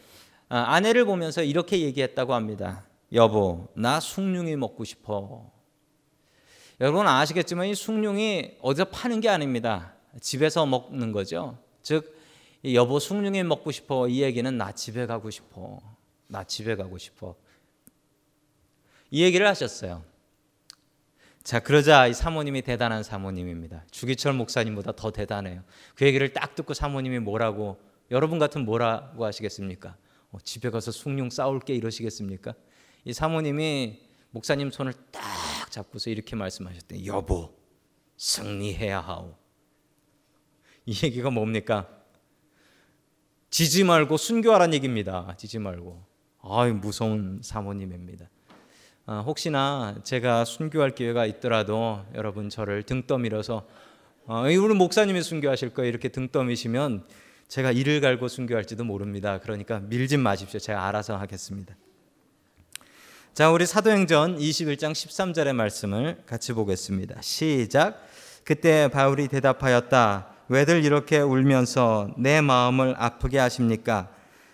아내를 0.49 1.05
보면서 1.05 1.43
이렇게 1.43 1.81
얘기했다고 1.81 2.35
합니다. 2.35 2.85
여보, 3.13 3.69
나 3.75 4.01
숭늉이 4.01 4.57
먹고 4.57 4.85
싶어. 4.85 5.51
여러분 6.81 7.07
아시겠지만 7.07 7.69
이 7.69 7.75
숭늉이 7.75 8.57
어디서 8.61 8.87
파는 8.87 9.21
게 9.21 9.29
아닙니다. 9.29 9.95
집에서 10.21 10.67
먹는 10.67 11.13
거죠. 11.13 11.59
즉, 11.83 12.18
여보 12.65 12.99
숭늉이 12.99 13.45
먹고 13.45 13.71
싶어. 13.71 14.09
이 14.09 14.23
얘기는 14.23 14.57
나 14.57 14.73
집에 14.73 15.07
가고 15.07 15.31
싶어. 15.31 15.81
나 16.27 16.45
집에 16.45 16.77
가고 16.77 16.99
싶어. 16.99 17.37
이 19.11 19.23
얘기를 19.23 19.47
하셨어요. 19.47 20.05
자, 21.43 21.61
그러자 21.61 22.09
이 22.09 22.15
사모님이 22.15 22.63
대단한 22.63 23.03
사모님입니다. 23.03 23.85
주기철 23.91 24.35
목사님보다 24.35 24.93
더 24.93 25.11
대단해요. 25.11 25.63
그 25.95 26.05
얘기를 26.05 26.33
딱 26.33 26.55
듣고 26.55 26.75
사모님이 26.75 27.21
뭐라고, 27.21 27.81
여러분 28.11 28.39
같은 28.39 28.65
뭐라고 28.65 29.25
하시겠습니까? 29.25 29.97
어, 30.31 30.39
집에 30.43 30.69
가서 30.69 30.91
숭늉 30.91 31.31
싸울게 31.31 31.75
이러시겠습니까? 31.75 32.53
이 33.05 33.15
사모님이 33.15 34.01
목사님 34.31 34.71
손을 34.71 34.93
딱 35.11 35.71
잡고서 35.71 36.11
이렇게 36.11 36.37
말씀하셨대요. 36.37 37.07
여보, 37.07 37.55
승리해야 38.19 39.01
하오. 39.01 39.35
이 40.85 40.93
얘기가 41.03 41.31
뭡니까? 41.31 41.98
지지 43.51 43.85
말고 43.85 44.17
순교하라는 44.17 44.75
얘기입니다. 44.75 45.35
지지 45.39 45.59
말고. 45.59 46.03
아유, 46.43 46.75
무서운 46.75 47.41
사모님입니다. 47.43 48.29
아, 49.07 49.21
혹시나 49.21 49.97
제가 50.05 50.45
순교할 50.45 50.95
기회가 50.95 51.25
있더라도 51.27 52.05
여러분 52.15 52.51
저를 52.51 52.83
등 52.83 53.07
떠밀어서 53.07 53.67
아, 54.27 54.43
우리 54.43 54.59
목사님이 54.59 55.23
순교하실 55.23 55.73
거예요. 55.73 55.89
이렇게 55.89 56.11
등 56.11 56.29
떠미시면 56.29 57.07
제가 57.49 57.73
이를 57.73 58.03
갈고 58.03 58.29
순교할지도 58.29 58.85
모릅니다. 58.85 59.41
그러니까 59.41 59.81
밀지 59.81 60.19
마십시오. 60.19 60.61
제가 60.61 60.87
알아서 60.87 61.17
하겠습니다. 61.17 61.75
자, 63.33 63.51
우리 63.51 63.65
사도행전 63.65 64.39
21장 64.39 64.93
13절의 64.93 65.55
말씀을 65.55 66.23
같이 66.27 66.53
보겠습니다. 66.53 67.23
시작. 67.23 68.07
그때 68.45 68.89
바울이 68.89 69.29
대답하였다. 69.29 70.38
왜들 70.49 70.85
이렇게 70.85 71.21
울면서 71.21 72.09
내 72.17 72.41
마음을 72.41 72.95
아프게 72.99 73.39
하십니까? 73.39 74.09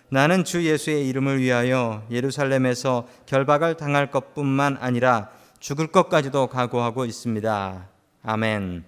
나는 0.09 0.43
주 0.43 0.65
예수의 0.65 1.07
이름을 1.07 1.39
위하여 1.39 2.03
예루살렘에서 2.11 3.07
결박을 3.25 3.75
당할 3.77 4.11
것뿐만 4.11 4.77
아니라 4.79 5.29
죽을 5.59 5.87
것까지도 5.87 6.47
각오하고 6.47 7.05
있습니다. 7.05 7.87
아멘. 8.23 8.83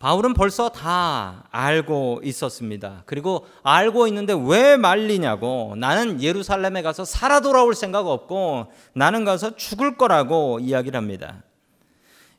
바울은 0.00 0.32
벌써 0.32 0.70
다 0.70 1.44
알고 1.50 2.22
있었습니다. 2.24 3.02
그리고 3.04 3.46
알고 3.62 4.06
있는데 4.08 4.34
왜 4.34 4.78
말리냐고 4.78 5.74
나는 5.76 6.22
예루살렘에 6.22 6.80
가서 6.80 7.04
살아 7.04 7.40
돌아올 7.40 7.74
생각 7.74 8.06
없고 8.06 8.72
나는 8.94 9.26
가서 9.26 9.56
죽을 9.56 9.98
거라고 9.98 10.58
이야기를 10.58 10.96
합니다. 10.96 11.42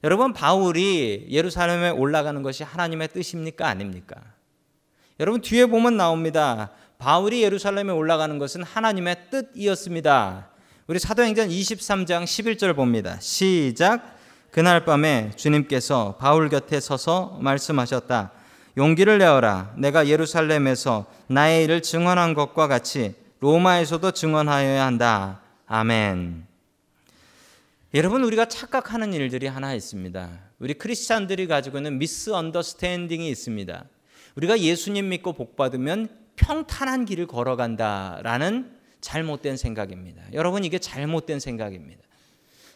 여러분 0.04 0.34
바울이 0.34 1.28
예루살렘에 1.30 1.90
올라가는 1.90 2.42
것이 2.42 2.64
하나님의 2.64 3.10
뜻입니까 3.10 3.68
아닙니까? 3.68 4.16
여러분 5.20 5.42
뒤에 5.42 5.68
보면 5.68 5.98
나옵니다. 5.98 6.72
바울이 6.98 7.44
예루살렘에 7.44 7.92
올라가는 7.92 8.38
것은 8.38 8.64
하나님의 8.64 9.16
뜻이었습니다. 9.30 10.50
우리 10.88 11.00
사도행전 11.00 11.50
23장 11.50 12.24
11절 12.24 12.76
봅니다. 12.76 13.18
시작. 13.20 14.18
그날 14.52 14.84
밤에 14.84 15.32
주님께서 15.36 16.18
바울 16.20 16.50
곁에 16.50 16.80
서서 16.80 17.38
말씀하셨다. 17.42 18.32
용기를 18.78 19.20
내어라. 19.20 19.74
내가 19.78 20.08
예루살렘에서 20.08 21.06
나의 21.28 21.64
일을 21.66 21.82
증언한 21.82 22.34
것과 22.34 22.68
같이 22.68 23.16
로마에서도 23.40 24.12
증언하여야 24.12 24.86
한다. 24.86 25.42
아멘. 25.68 26.51
여러분 27.94 28.24
우리가 28.24 28.46
착각하는 28.46 29.12
일들이 29.12 29.48
하나 29.48 29.74
있습니다. 29.74 30.30
우리 30.60 30.74
크리스찬들이 30.76 31.46
가지고 31.46 31.78
있는 31.78 32.00
미스 32.00 32.30
언더스탠딩이 32.30 33.30
있습니다. 33.30 33.84
우리가 34.36 34.62
예수님 34.62 35.10
믿고 35.10 35.34
복 35.34 35.58
받으면 35.58 36.08
평탄한 36.38 37.04
길을 37.04 37.28
걸어간다라는 37.28 38.72
잘못된 39.02 39.58
생각입니다. 39.58 40.24
여러분 40.32 40.64
이게 40.64 40.80
잘못된 40.80 41.42
생각입니다. 41.42 42.02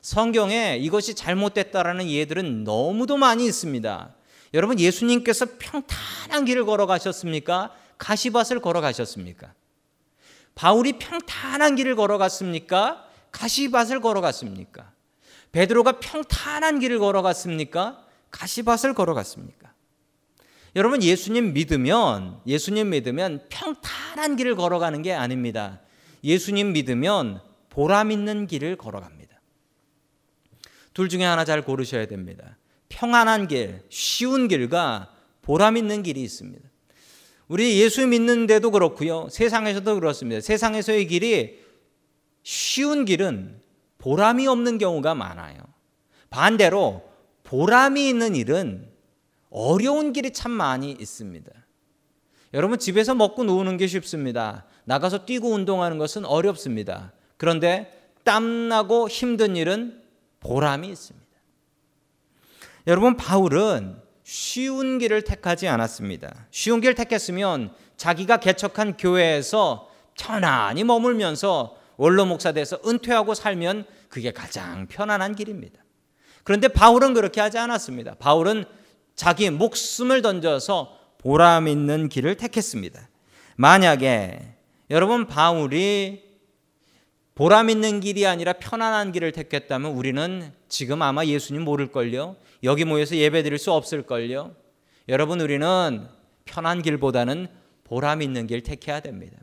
성경에 0.02 0.78
이것이 0.82 1.16
잘못됐다라는 1.16 2.10
예들은 2.10 2.66
너무도 2.66 3.16
많이 3.16 3.46
있습니다. 3.46 4.14
여러분 4.54 4.82
예수님께서 4.82 5.46
평탄한 5.58 6.44
길을 6.44 6.66
걸어가셨습니까? 6.66 7.74
가시밭을 7.98 8.60
걸어가셨습니까? 8.60 9.54
바울이 10.56 11.00
평탄한 11.00 11.78
길을 11.78 11.96
걸어갔습니까? 11.96 13.08
가시밭을 13.32 14.02
걸어갔습니까? 14.02 14.95
베드로가 15.56 16.02
평탄한 16.02 16.80
길을 16.80 17.00
걸어갔습니까? 17.00 18.06
가시밭을 18.30 18.94
걸어갔습니까? 18.94 19.72
여러분 20.76 21.02
예수님 21.02 21.54
믿으면 21.54 22.42
예수님 22.46 22.90
믿으면 22.90 23.46
평탄한 23.48 24.36
길을 24.36 24.58
걸어가는 24.58 25.02
게 25.02 25.14
아닙니다. 25.14 25.80
예수님 26.26 26.74
믿으면 26.74 27.40
보람 27.70 28.12
있는 28.12 28.48
길을 28.48 28.76
걸어갑니다. 28.76 29.40
둘 30.94 31.08
중에 31.08 31.24
하나 31.24 31.46
잘 31.46 31.62
고르셔야 31.62 32.06
됩니다. 32.08 32.58
평안한 32.90 33.48
길, 33.48 33.82
쉬운 33.88 34.50
길과 34.50 35.14
보람 35.42 35.78
있는 35.78 36.04
길이 36.04 36.22
있습니다. 36.22 36.68
우리 37.48 37.80
예수 37.80 38.06
믿는데도 38.06 38.72
그렇고요. 38.72 39.30
세상에서도 39.30 39.96
그렇습니다. 39.96 40.42
세상에서의 40.42 41.08
길이 41.08 41.64
쉬운 42.44 43.06
길은 43.06 43.64
보람이 44.06 44.46
없는 44.46 44.78
경우가 44.78 45.16
많아요. 45.16 45.58
반대로 46.30 47.02
보람이 47.44 48.08
있는 48.08 48.36
일은 48.36 48.88
어려운 49.50 50.14
길이 50.14 50.32
참 50.32 50.52
많이 50.52 50.92
있습니다. 50.92 51.52
여러분 52.54 52.78
집에서 52.78 53.16
먹고 53.16 53.46
노는 53.46 53.78
게 53.78 53.88
쉽습니다. 53.88 54.66
나가서 54.84 55.26
뛰고 55.26 55.50
운동하는 55.50 55.98
것은 55.98 56.24
어렵습니다. 56.24 57.14
그런데 57.38 58.12
땀나고 58.24 59.10
힘든 59.10 59.56
일은 59.56 60.04
보람이 60.40 60.88
있습니다. 60.88 61.26
여러분 62.86 63.18
바울은 63.18 63.98
쉬운 64.24 65.00
길을 65.00 65.24
택하지 65.24 65.68
않았습니다. 65.68 66.46
쉬운 66.52 66.80
길을 66.80 66.94
택했으면 66.94 67.74
자기가 67.98 68.38
개척한 68.38 68.98
교회에서 68.98 69.90
편안히 70.14 70.84
머물면서 70.84 71.78
원로 71.98 72.26
목사 72.26 72.52
돼서 72.52 72.78
은퇴하고 72.86 73.34
살면 73.34 73.86
그게 74.10 74.32
가장 74.32 74.88
편안한 74.88 75.36
길입니다. 75.36 75.84
그런데 76.44 76.68
바울은 76.68 77.14
그렇게 77.14 77.42
하지 77.42 77.58
않았습니다. 77.58 78.16
바울은 78.16 78.66
자기 79.16 79.50
목숨을 79.50 80.22
던져서 80.22 81.00
보람 81.18 81.68
있는 81.68 82.08
길을 82.10 82.36
택했습니다. 82.36 83.10
만약에 83.56 84.56
여러분 84.90 85.26
바울이 85.26 86.24
보람 87.34 87.70
있는 87.70 88.00
길이 88.00 88.26
아니라 88.26 88.54
편안한 88.54 89.12
길을 89.12 89.32
택했다면 89.32 89.92
우리는 89.92 90.54
지금 90.70 91.02
아마 91.02 91.26
예수님 91.26 91.64
모를걸요. 91.64 92.38
여기 92.64 92.86
모여서 92.86 93.16
예배 93.16 93.44
드릴 93.44 93.58
수 93.58 93.72
없을걸요. 93.72 94.56
여러분 95.10 95.42
우리는 95.42 96.08
편한 96.46 96.82
길보다는 96.82 97.48
보람 97.84 98.22
있는 98.22 98.48
길 98.48 98.62
택해야 98.62 99.00
됩니다. 99.00 99.38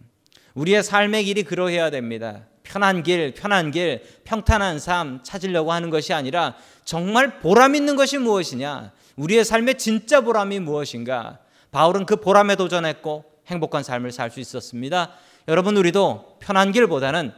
우리의 0.55 0.83
삶의 0.83 1.25
길이 1.25 1.43
그러해야 1.43 1.91
됩니다. 1.91 2.47
편한 2.63 3.03
길, 3.03 3.35
편한 3.35 3.71
길, 3.71 4.03
평탄한 4.25 4.79
삶 4.79 5.21
찾으려고 5.23 5.73
하는 5.73 5.91
것이 5.91 6.13
아니라 6.13 6.55
정말 6.85 7.41
보람 7.41 7.75
있는 7.75 7.97
것이 7.97 8.19
무엇이냐? 8.19 8.93
우리의 9.17 9.45
삶의 9.45 9.79
진짜 9.79 10.21
보람이 10.21 10.61
무엇인가? 10.61 11.39
바울은 11.71 12.07
그 12.07 12.17
보람에 12.17 12.57
도전했고 12.57 13.25
행복한 13.49 13.83
삶을 13.83 14.13
살 14.13 14.31
수 14.31 14.41
있었습니다. 14.41 15.13
여러분 15.49 15.77
우리도 15.77 16.39
편한 16.41 16.73
길보다는 16.73 17.33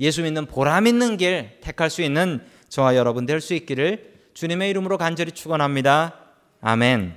예수 0.00 0.22
믿는 0.22 0.46
보람 0.46 0.86
있는 0.86 1.16
길 1.16 1.58
택할 1.60 1.90
수 1.90 2.02
있는 2.02 2.40
저와 2.68 2.96
여러분 2.96 3.26
될 3.26 3.40
수 3.40 3.54
있기를 3.54 4.10
주님의 4.34 4.70
이름으로 4.70 4.96
간절히 4.96 5.32
축원합니다. 5.32 6.14
아멘. 6.62 7.14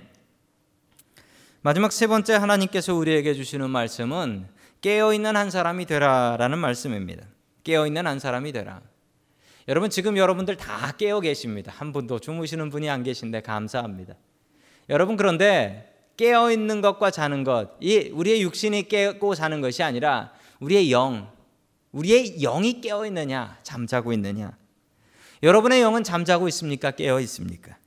마지막 1.61 1.93
세 1.93 2.07
번째 2.07 2.33
하나님께서 2.33 2.93
우리에게 2.93 3.33
주시는 3.33 3.69
말씀은 3.69 4.47
깨어 4.81 5.13
있는 5.13 5.37
한 5.37 5.49
사람이 5.49 5.85
되라라는 5.85 6.57
말씀입니다. 6.59 7.25
깨어 7.63 7.87
있는 7.87 8.07
한 8.07 8.19
사람이 8.19 8.51
되라. 8.51 8.81
여러분 9.67 9.89
지금 9.89 10.17
여러분들 10.17 10.57
다 10.57 10.91
깨어 10.97 11.21
계십니다. 11.21 11.71
한 11.75 11.93
분도 11.93 12.19
주무시는 12.19 12.69
분이 12.69 12.89
안 12.89 13.03
계신데 13.03 13.41
감사합니다. 13.41 14.15
여러분 14.89 15.15
그런데 15.15 15.93
깨어 16.17 16.51
있는 16.51 16.81
것과 16.81 17.11
자는 17.11 17.43
것, 17.43 17.71
이 17.79 18.09
우리의 18.13 18.41
육신이 18.43 18.87
깨고 18.87 19.35
자는 19.35 19.61
것이 19.61 19.81
아니라 19.81 20.33
우리의 20.59 20.91
영, 20.91 21.31
우리의 21.91 22.39
영이 22.39 22.81
깨어 22.81 23.05
있느냐, 23.07 23.57
잠자고 23.63 24.13
있느냐. 24.13 24.55
여러분의 25.41 25.81
영은 25.81 26.03
잠자고 26.03 26.47
있습니까? 26.49 26.91
깨어 26.91 27.19
있습니까? 27.21 27.77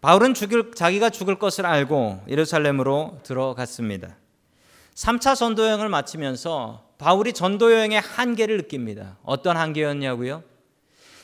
바울은 0.00 0.34
죽을 0.34 0.72
자기가 0.74 1.10
죽을 1.10 1.38
것을 1.38 1.64
알고 1.64 2.24
예루살렘으로 2.28 3.20
들어갔습니다. 3.22 4.16
3차 4.94 5.34
전도 5.34 5.64
여행을 5.64 5.88
마치면서 5.88 6.93
바울이 7.04 7.34
전도 7.34 7.70
여행의 7.70 8.00
한계를 8.00 8.56
느낍니다. 8.56 9.18
어떤 9.24 9.58
한계였냐고요? 9.58 10.42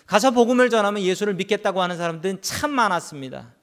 가서 0.04 0.30
복음을 0.30 0.68
전하면 0.68 1.02
예수를 1.02 1.32
믿겠다고 1.32 1.80
하는 1.80 1.96
사람들은 1.96 2.42
참 2.42 2.70
많았습니다. 2.70 3.54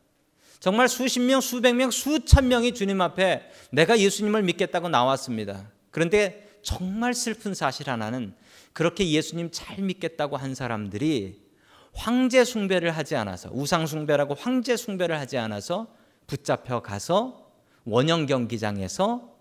정말 0.60 0.90
수십 0.90 1.20
명, 1.20 1.42
수백 1.42 1.76
명, 1.76 1.92
수천 1.92 2.48
명이 2.48 2.74
주님 2.74 3.02
앞에 3.02 3.52
내가 3.72 4.00
예수님을 4.00 4.42
믿겠다고 4.42 4.90
나왔습니다. 4.90 5.70
그런데 5.92 6.58
정말 6.64 7.14
슬픈 7.14 7.54
사실 7.54 7.88
하나는 7.88 8.34
그렇게 8.74 9.08
예수님 9.08 9.50
잘 9.52 9.78
믿겠다고 9.78 10.38
한 10.38 10.56
사람들이 10.56 11.40
황제 11.94 12.44
숭배를 12.44 12.98
하지 12.98 13.16
않아서 13.16 13.52
우상 13.54 13.86
숭배라고 13.86 14.34
황제 14.34 14.76
숭배를 14.76 15.20
하지 15.20 15.38
않아서 15.38 15.86
붙잡혀 16.26 16.80
가서 16.80 17.52
원형 17.86 18.26
경기장에서 18.26 19.37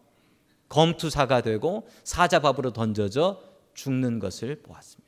검투사가 0.68 1.42
되고 1.42 1.88
사자밥으로 2.04 2.72
던져져 2.72 3.40
죽는 3.74 4.18
것을 4.18 4.62
보았습니다. 4.62 5.06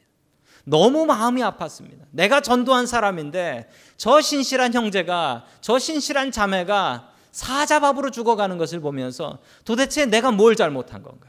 너무 0.65 1.07
마음이 1.07 1.41
아팠습니다. 1.43 2.05
내가 2.11 2.41
전도한 2.41 2.87
사람인데 2.87 3.69
저 3.97 4.21
신실한 4.21 4.75
형제가 4.75 5.47
저 5.61 5.79
신실한 5.79 6.31
자매가 6.31 7.11
사자밥으로 7.33 8.11
죽어가는 8.11 8.59
것을 8.59 8.81
보면서 8.81 9.39
도대체 9.65 10.07
내가 10.07 10.31
뭘 10.31 10.57
잘못한 10.57 11.03
건가? 11.03 11.29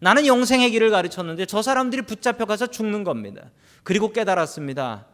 나는 0.00 0.26
영생의 0.26 0.70
길을 0.70 0.90
가르쳤는데 0.90 1.46
저 1.46 1.62
사람들이 1.62 2.02
붙잡혀가서 2.02 2.68
죽는 2.68 3.04
겁니다. 3.04 3.50
그리고 3.82 4.12
깨달았습니다. 4.12 5.06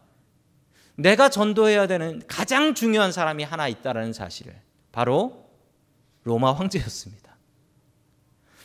내가 0.97 1.29
전도해야 1.29 1.87
되는 1.87 2.23
가장 2.27 2.75
중요한 2.75 3.13
사람이 3.13 3.45
하나 3.45 3.69
있다라는 3.69 4.13
사실을 4.13 4.55
바로 4.93 5.49
로마 6.25 6.53
황제였습니다. 6.53 7.22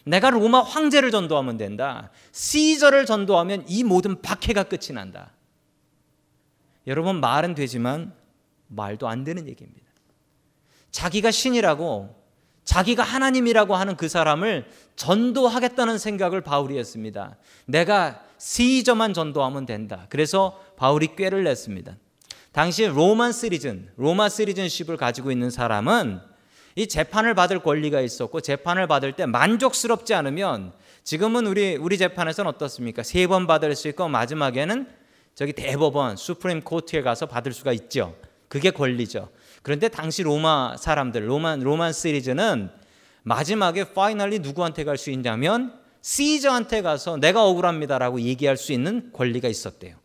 내가 0.08 0.30
로마 0.30 0.62
황제를 0.62 1.12
전도하면 1.12 1.58
된다. 1.58 2.10
시저를 2.32 3.06
전도하면 3.06 3.66
이 3.68 3.84
모든 3.84 4.22
박해가 4.22 4.64
끝이 4.64 4.94
난다. 4.94 5.32
여러분 6.88 7.20
말은 7.20 7.56
되지만 7.56 8.14
말도 8.68 9.08
안 9.08 9.24
되는 9.24 9.48
얘기입니다. 9.48 9.86
자기가 10.92 11.32
신이라고 11.32 12.16
자기가 12.64 13.04
하나님이라고 13.04 13.76
하는 13.76 13.96
그 13.96 14.10
사람을 14.10 14.70
전도하겠다는 14.96 15.98
생각을 15.98 16.42
바울이 16.42 16.78
했습니다. 16.78 17.38
내가 17.66 18.22
시저만 18.38 19.14
전도하면 19.14 19.66
된다. 19.66 20.06
그래서 20.10 20.62
바울이 20.76 21.16
꾀를 21.16 21.44
냈습니다. 21.44 21.96
당시 22.52 22.86
로만 22.86 23.32
시리즌, 23.32 23.90
로마 23.96 24.30
시리즌십을 24.30 24.98
가지고 24.98 25.32
있는 25.32 25.50
사람은 25.50 26.20
이 26.78 26.86
재판을 26.86 27.34
받을 27.34 27.58
권리가 27.58 28.02
있었고 28.02 28.40
재판을 28.42 28.86
받을 28.86 29.12
때 29.14 29.26
만족스럽지 29.26 30.14
않으면 30.14 30.74
지금은 31.04 31.48
우리 31.48 31.76
우리 31.76 31.98
재판에서는 31.98 32.48
어떻습니까? 32.52 33.02
세 33.02 33.26
번 33.26 33.48
받을 33.48 33.76
수 33.76 33.88
있고 33.88 34.08
마지막에는 34.08 34.88
저기 35.34 35.54
대법원 35.54 36.18
수프림 36.18 36.62
코트에 36.62 37.02
가서 37.02 37.26
받을 37.26 37.52
수가 37.52 37.74
있죠. 37.74 38.16
그게 38.48 38.70
권리죠. 38.70 39.30
그런데 39.64 39.88
당시 39.88 40.22
로마 40.22 40.78
사람들 40.78 41.28
로만 41.28 41.62
로만 41.62 41.94
시리즈는 41.94 42.70
마지막에 43.24 43.94
파이널리 43.94 44.38
누구한테 44.40 44.84
갈 44.84 44.98
수 44.98 45.10
있냐면 45.10 45.74
시저한테 46.04 46.84
가서 46.84 47.18
내가 47.18 47.44
억울합니다라고 47.46 48.22
얘기할 48.22 48.56
수 48.56 48.72
있는 48.72 49.10
권리가 49.14 49.48
있었대요. 49.48 49.96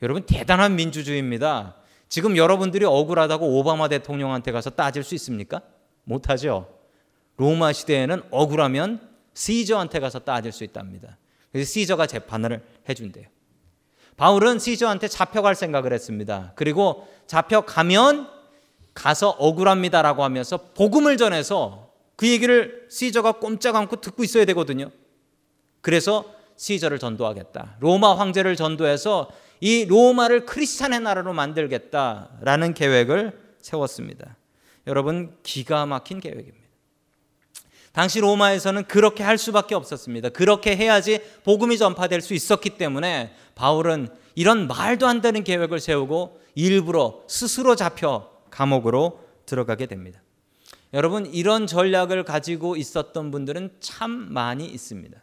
여러분 0.00 0.24
대단한 0.24 0.76
민주주의입니다. 0.76 1.76
지금 2.08 2.38
여러분들이 2.38 2.86
억울하다고 2.86 3.58
오바마 3.58 3.88
대통령한테 3.88 4.50
가서 4.50 4.70
따질 4.70 5.04
수 5.04 5.14
있습니까? 5.16 5.60
못하죠. 6.10 6.66
로마 7.36 7.72
시대에는 7.72 8.22
억울하면 8.30 9.00
시저한테 9.32 10.00
가서 10.00 10.18
따질 10.18 10.52
수 10.52 10.64
있답니다. 10.64 11.16
그래서 11.52 11.70
시저가 11.70 12.06
재판을 12.06 12.62
해준대요. 12.88 13.26
바울은 14.16 14.58
시저한테 14.58 15.08
잡혀갈 15.08 15.54
생각을 15.54 15.92
했습니다. 15.92 16.52
그리고 16.56 17.08
잡혀가면 17.26 18.28
가서 18.92 19.30
억울합니다라고 19.30 20.24
하면서 20.24 20.58
복음을 20.74 21.16
전해서 21.16 21.90
그 22.16 22.28
얘기를 22.28 22.86
시저가 22.90 23.32
꼼짝 23.32 23.76
않고 23.76 24.00
듣고 24.00 24.24
있어야 24.24 24.44
되거든요. 24.46 24.90
그래서 25.80 26.34
시저를 26.56 26.98
전도하겠다. 26.98 27.76
로마 27.80 28.14
황제를 28.18 28.56
전도해서 28.56 29.30
이 29.60 29.86
로마를 29.86 30.44
크리스찬의 30.44 31.00
나라로 31.00 31.32
만들겠다라는 31.32 32.74
계획을 32.74 33.56
세웠습니다. 33.60 34.36
여러분 34.90 35.36
기가 35.44 35.86
막힌 35.86 36.18
계획입니다. 36.20 36.58
당시 37.92 38.20
로마에서는 38.20 38.84
그렇게 38.84 39.22
할 39.22 39.38
수밖에 39.38 39.76
없었습니다. 39.76 40.30
그렇게 40.30 40.76
해야지 40.76 41.20
복음이 41.44 41.78
전파될 41.78 42.20
수 42.20 42.34
있었기 42.34 42.70
때문에 42.70 43.32
바울은 43.54 44.08
이런 44.34 44.66
말도 44.66 45.06
안 45.06 45.20
되는 45.20 45.44
계획을 45.44 45.78
세우고 45.78 46.40
일부러 46.56 47.22
스스로 47.28 47.76
잡혀 47.76 48.28
감옥으로 48.50 49.20
들어가게 49.46 49.86
됩니다. 49.86 50.20
여러분 50.92 51.26
이런 51.26 51.68
전략을 51.68 52.24
가지고 52.24 52.76
있었던 52.76 53.30
분들은 53.30 53.76
참 53.78 54.10
많이 54.10 54.66
있습니다. 54.66 55.22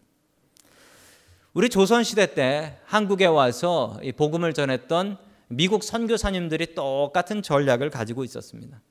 우리 1.53 1.69
조선 1.69 2.06
시대 2.06 2.34
때 2.34 2.77
한국에 2.86 3.25
와서 3.25 3.99
복음을 4.15 4.53
전했던 4.53 5.17
미국 5.49 5.84
선교사님들이 5.84 6.73
똑같은 6.73 7.41
전략을 7.41 7.89
가지고 7.89 8.23
있었습니다. 8.23 8.82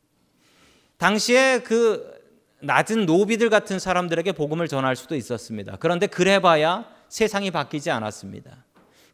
당시에 0.99 1.61
그 1.61 2.15
낮은 2.61 3.07
노비들 3.07 3.51
같은 3.51 3.79
사람들에게 3.79 4.33
복음을 4.33 4.67
전할 4.69 4.97
수도 4.97 5.15
있었습니다. 5.15 5.77
그런데 5.79 6.07
그래봐야 6.07 6.87
세상이 7.09 7.51
바뀌지 7.51 7.91
않았습니다. 7.91 8.65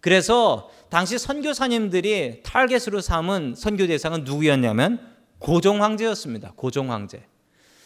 그래서 0.01 0.71
당시 0.90 1.18
선교사님들이 1.18 2.42
타겟으로 2.42 3.01
삼은 3.01 3.55
선교 3.57 3.87
대상은 3.87 4.25
누구였냐면 4.25 5.01
고종 5.38 5.83
황제였습니다. 5.83 6.53
고종 6.57 6.90
황제. 6.90 7.25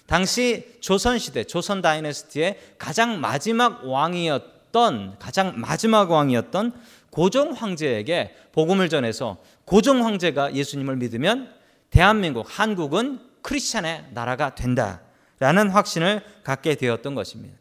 당시 0.07 0.79
조선 0.81 1.19
시대, 1.19 1.45
조선 1.45 1.83
다이너스티의 1.83 2.59
가장 2.79 3.21
마지막 3.21 3.85
왕이었 3.85 4.57
있었던 4.77 5.17
가장 5.19 5.55
마지막 5.57 6.11
왕이었던 6.11 6.73
고종 7.11 7.53
황제에게 7.53 8.35
복음을 8.53 8.91
전해서 8.91 9.39
고종 9.65 10.05
황제가 10.05 10.55
예수님을 10.55 10.97
믿으면 10.97 11.51
대한민국 11.89 12.47
한국은 12.47 13.21
크리스천의 13.47 14.07
나라가 14.11 14.57
된다라는 14.57 15.71
확신을 15.71 16.23
갖게 16.43 16.75
되었던 16.75 17.15
것입니다. 17.15 17.57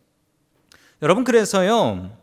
여러분 1.04 1.24
그래서요 1.24 2.17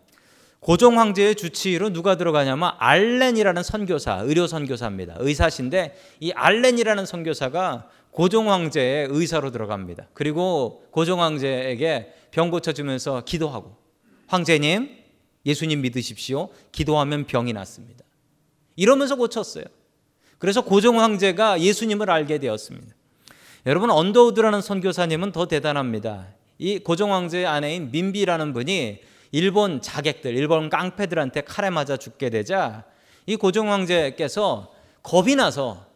고종 0.59 0.99
황제의 0.99 1.37
주치의로 1.37 1.93
누가 1.93 2.17
들어가냐면 2.17 2.73
알렌이라는 2.79 3.63
선교사, 3.63 4.19
의료 4.25 4.47
선교사입니다. 4.47 5.17
의사신데 5.19 5.97
이 6.21 6.33
알렌이라는 6.33 7.07
선교사가 7.07 7.89
고종 8.11 8.51
황제의 8.51 9.09
의사로 9.11 9.51
들어갑니다. 9.53 10.09
그리고 10.13 10.85
고종 10.91 11.21
황제에게 11.23 12.15
병 12.33 12.51
고쳐 12.51 12.73
주면서 12.73 13.23
기도하고 13.25 13.77
황제님, 14.27 14.91
예수님 15.47 15.83
믿으십시오. 15.83 16.49
기도하면 16.73 17.27
병이 17.27 17.53
낫습니다. 17.53 18.05
이러면서 18.77 19.17
고쳤어요. 19.17 19.65
그래서 20.39 20.63
고종 20.63 21.01
황제가 21.01 21.61
예수님을 21.61 22.11
알게 22.11 22.39
되었습니다. 22.39 22.95
여러분 23.65 23.91
언더우드라는 23.91 24.61
선교사님은 24.61 25.31
더 25.31 25.47
대단합니다. 25.47 26.27
이 26.59 26.81
고종 26.81 27.13
황제의 27.13 27.47
아내인 27.47 27.93
민비라는 27.93 28.53
분이 28.53 29.01
일본 29.31 29.81
자객들, 29.81 30.37
일본 30.37 30.69
깡패들한테 30.69 31.43
칼에 31.43 31.71
맞아 31.71 31.97
죽게 31.97 32.31
되자 32.31 32.85
이 33.25 33.37
고종 33.37 33.71
황제께서 33.71 34.73
겁이 35.05 35.37
나서 35.37 35.87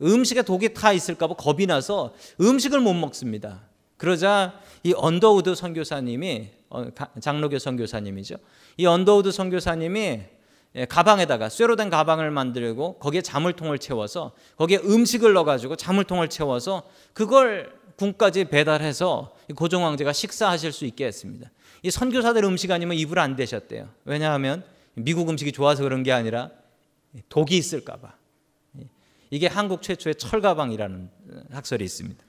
음식에 0.00 0.42
독이 0.42 0.72
타 0.72 0.92
있을까 0.92 1.26
봐 1.26 1.34
겁이 1.34 1.66
나서 1.66 2.14
음식을 2.40 2.78
못 2.78 2.94
먹습니다. 2.94 3.62
그러자 3.96 4.60
이 4.84 4.94
언더우드 4.96 5.56
선교사님이 5.56 6.50
어, 6.70 6.86
장로교 7.20 7.58
선교사님이죠. 7.58 8.36
이 8.76 8.86
언더우드 8.86 9.32
선교사님이 9.32 10.00
예, 10.00 10.35
가방에다가 10.84 11.48
쇠로 11.48 11.76
된 11.76 11.88
가방을 11.88 12.30
만들고 12.30 12.98
거기에 12.98 13.22
자물통을 13.22 13.78
채워서 13.78 14.32
거기에 14.56 14.78
음식을 14.78 15.32
넣어가지고 15.32 15.76
자물통을 15.76 16.28
채워서 16.28 16.82
그걸 17.14 17.72
궁까지 17.96 18.44
배달해서 18.46 19.34
고종 19.54 19.86
황제가 19.86 20.12
식사하실 20.12 20.72
수 20.72 20.84
있게 20.84 21.06
했습니다. 21.06 21.50
이 21.82 21.90
선교사들 21.90 22.44
음식 22.44 22.70
아니면 22.70 22.96
입을 22.98 23.18
안 23.18 23.36
대셨대요. 23.36 23.88
왜냐하면 24.04 24.64
미국 24.94 25.30
음식이 25.30 25.52
좋아서 25.52 25.82
그런 25.82 26.02
게 26.02 26.12
아니라 26.12 26.50
독이 27.30 27.56
있을까봐. 27.56 28.12
이게 29.30 29.46
한국 29.46 29.82
최초의 29.82 30.16
철가방이라는 30.16 31.10
학설이 31.52 31.84
있습니다. 31.84 32.22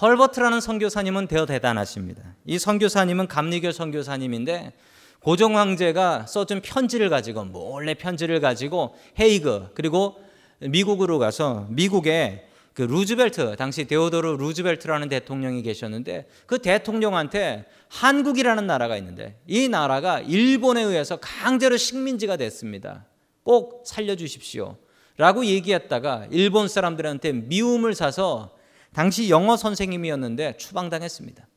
헐버트라는 0.00 0.60
선교사님은 0.60 1.26
대단하십니다. 1.26 2.22
이 2.44 2.58
선교사님은 2.58 3.28
감리교 3.28 3.72
선교사님인데 3.72 4.72
고종 5.20 5.56
황제가 5.56 6.26
써준 6.26 6.60
편지를 6.62 7.10
가지고 7.10 7.44
몰래 7.44 7.94
편지를 7.94 8.40
가지고 8.40 8.94
헤이그 9.18 9.70
그리고 9.74 10.16
미국으로 10.60 11.18
가서 11.18 11.66
미국에 11.70 12.48
그 12.74 12.82
루즈벨트 12.82 13.56
당시 13.56 13.86
데오도르 13.86 14.36
루즈벨트라는 14.36 15.08
대통령이 15.08 15.62
계셨는데 15.62 16.28
그 16.46 16.58
대통령한테 16.58 17.64
한국이라는 17.88 18.66
나라가 18.66 18.96
있는데 18.96 19.40
이 19.48 19.68
나라가 19.68 20.20
일본에 20.20 20.82
의해서 20.82 21.16
강제로 21.16 21.76
식민지가 21.76 22.36
됐습니다. 22.36 23.04
꼭 23.42 23.82
살려주십시오. 23.84 24.76
라고 25.16 25.44
얘기했다가 25.44 26.28
일본 26.30 26.68
사람들한테 26.68 27.32
미움을 27.32 27.96
사서 27.96 28.54
당시 28.94 29.28
영어 29.28 29.56
선생님이었는데 29.56 30.58
추방당했습니다. 30.58 31.48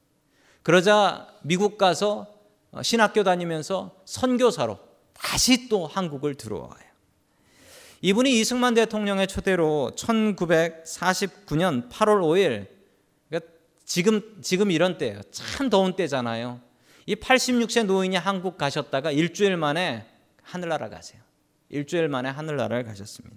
그러자 0.64 1.28
미국 1.44 1.78
가서 1.78 2.28
신학교 2.82 3.24
다니면서 3.24 4.02
선교사로 4.06 4.80
다시 5.14 5.68
또 5.68 5.88
한국을 5.88 6.36
들어와요. 6.36 6.92
이분이 8.02 8.40
이승만 8.40 8.74
대통령의 8.74 9.28
초대로 9.28 9.92
1949년 9.96 11.90
8월 11.90 12.22
5일 12.22 12.68
그러니까 13.30 13.52
지금 13.86 14.40
지금 14.42 14.72
이런 14.72 14.98
때예요. 14.98 15.22
참 15.32 15.70
더운 15.70 15.96
때잖아요. 15.96 16.62
이 17.06 17.16
86세 17.16 17.86
노인이 17.86 18.16
한국 18.16 18.58
가셨다가 18.58 19.12
일주일 19.12 19.58
만에 19.58 20.08
하늘나라 20.42 20.90
가세요. 20.90 21.22
일주일 21.70 22.08
만에 22.08 22.30
하늘나라를 22.30 22.84
가셨습니다. 22.86 23.36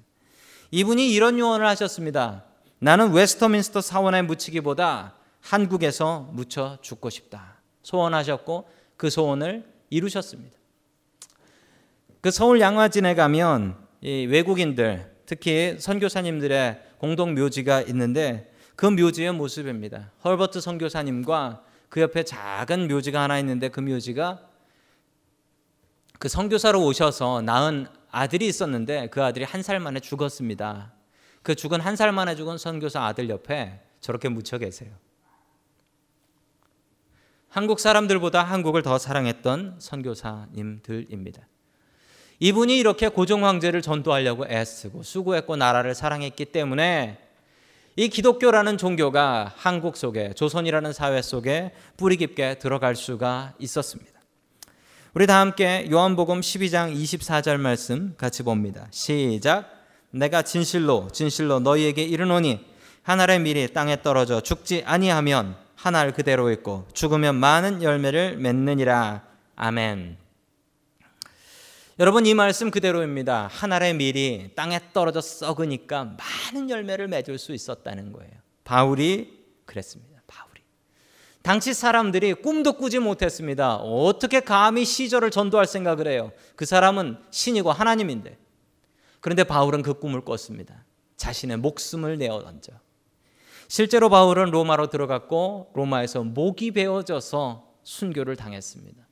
이분이 0.70 1.12
이런 1.12 1.38
유언을 1.38 1.66
하셨습니다. 1.66 2.44
나는 2.78 3.12
웨스터민스터 3.12 3.80
사원에 3.80 4.22
묻히기보다 4.22 5.14
한국에서 5.40 6.30
묻혀 6.32 6.78
죽고 6.80 7.10
싶다. 7.10 7.58
소원하셨고 7.82 8.68
그 9.04 9.10
소원을 9.10 9.62
이루셨습니다. 9.90 10.56
그 12.22 12.30
서울 12.30 12.58
양화진에 12.58 13.14
가면 13.14 13.76
외국인들 14.00 15.14
특히 15.26 15.76
선교사님들의 15.78 16.80
공동 16.96 17.34
묘지가 17.34 17.82
있는데 17.82 18.50
그 18.76 18.86
묘지의 18.86 19.32
모습입니다. 19.32 20.10
헐버트 20.24 20.62
선교사님과 20.62 21.62
그 21.90 22.00
옆에 22.00 22.22
작은 22.22 22.88
묘지가 22.88 23.20
하나 23.24 23.38
있는데 23.40 23.68
그 23.68 23.80
묘지가 23.80 24.40
그 26.18 26.28
선교사로 26.30 26.82
오셔서 26.82 27.42
낳은 27.42 27.86
아들이 28.10 28.46
있었는데 28.46 29.08
그 29.08 29.22
아들이 29.22 29.44
한 29.44 29.60
살 29.60 29.80
만에 29.80 30.00
죽었습니다. 30.00 30.94
그 31.42 31.54
죽은 31.54 31.82
한 31.82 31.96
살 31.96 32.10
만에 32.10 32.36
죽은 32.36 32.56
선교사 32.56 33.04
아들 33.04 33.28
옆에 33.28 33.82
저렇게 34.00 34.30
묻혀 34.30 34.56
계세요. 34.56 34.88
한국 37.54 37.78
사람들보다 37.78 38.42
한국을 38.42 38.82
더 38.82 38.98
사랑했던 38.98 39.76
선교사님들입니다. 39.78 41.46
이분이 42.40 42.76
이렇게 42.76 43.06
고종 43.06 43.44
황제를 43.46 43.80
전도하려고 43.80 44.44
애쓰고 44.48 45.04
수고했고 45.04 45.54
나라를 45.54 45.94
사랑했기 45.94 46.46
때문에 46.46 47.16
이 47.94 48.08
기독교라는 48.08 48.76
종교가 48.76 49.52
한국 49.54 49.96
속에 49.96 50.32
조선이라는 50.32 50.92
사회 50.92 51.22
속에 51.22 51.70
뿌리 51.96 52.16
깊게 52.16 52.58
들어갈 52.58 52.96
수가 52.96 53.54
있었습니다. 53.60 54.10
우리 55.14 55.28
다 55.28 55.38
함께 55.38 55.86
요한복음 55.88 56.40
12장 56.40 56.92
24절 56.92 57.58
말씀 57.58 58.16
같이 58.16 58.42
봅니다. 58.42 58.88
시작. 58.90 59.70
내가 60.10 60.42
진실로 60.42 61.08
진실로 61.12 61.60
너희에게 61.60 62.02
이르노니 62.02 62.66
하늘의 63.04 63.38
밀이 63.38 63.72
땅에 63.72 64.02
떨어져 64.02 64.40
죽지 64.40 64.82
아니하면 64.84 65.62
한 65.84 65.94
알 65.96 66.14
그대로 66.14 66.50
있고 66.50 66.86
죽으면 66.94 67.34
많은 67.34 67.82
열매를 67.82 68.38
맺느니라. 68.38 69.22
아멘. 69.54 70.16
여러분 71.98 72.24
이 72.24 72.32
말씀 72.32 72.70
그대로입니다. 72.70 73.48
한 73.52 73.70
알의 73.70 73.92
밀이 73.92 74.52
땅에 74.56 74.80
떨어져 74.94 75.20
썩으니까 75.20 76.16
많은 76.16 76.70
열매를 76.70 77.08
맺을 77.08 77.36
수 77.36 77.52
있었다는 77.52 78.14
거예요. 78.14 78.32
바울이 78.64 79.44
그랬습니다. 79.66 80.22
바울이. 80.26 80.62
당시 81.42 81.74
사람들이 81.74 82.32
꿈도 82.32 82.72
꾸지 82.72 82.98
못했습니다. 82.98 83.76
어떻게 83.76 84.40
감히 84.40 84.86
시절을 84.86 85.30
전도할 85.30 85.66
생각을 85.66 86.08
해요? 86.08 86.32
그 86.56 86.64
사람은 86.64 87.18
신이고 87.30 87.70
하나님인데. 87.70 88.38
그런데 89.20 89.44
바울은 89.44 89.82
그 89.82 89.92
꿈을 89.92 90.22
꿨습니다. 90.22 90.82
자신의 91.18 91.58
목숨을 91.58 92.16
내어 92.16 92.42
던져. 92.42 92.72
실제로 93.68 94.08
바울은 94.08 94.50
로마로 94.50 94.88
들어갔고 94.88 95.70
로마에서 95.74 96.22
목이 96.22 96.72
베어져서 96.72 97.72
순교를 97.82 98.36
당했습니다. 98.36 99.04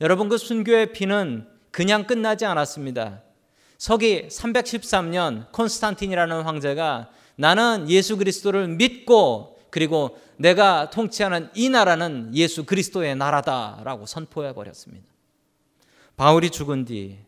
여러분 0.00 0.28
그 0.28 0.38
순교의 0.38 0.92
피는 0.92 1.46
그냥 1.70 2.06
끝나지 2.06 2.44
않았습니다. 2.44 3.22
서기 3.78 4.28
313년 4.28 5.50
콘스탄틴이라는 5.52 6.42
황제가 6.42 7.10
나는 7.36 7.88
예수 7.88 8.16
그리스도를 8.16 8.68
믿고 8.68 9.58
그리고 9.70 10.18
내가 10.36 10.90
통치하는 10.90 11.48
이 11.54 11.68
나라는 11.68 12.30
예수 12.34 12.64
그리스도의 12.64 13.16
나라다라고 13.16 14.06
선포해 14.06 14.52
버렸습니다. 14.52 15.06
바울이 16.16 16.50
죽은 16.50 16.84
뒤 16.84 17.18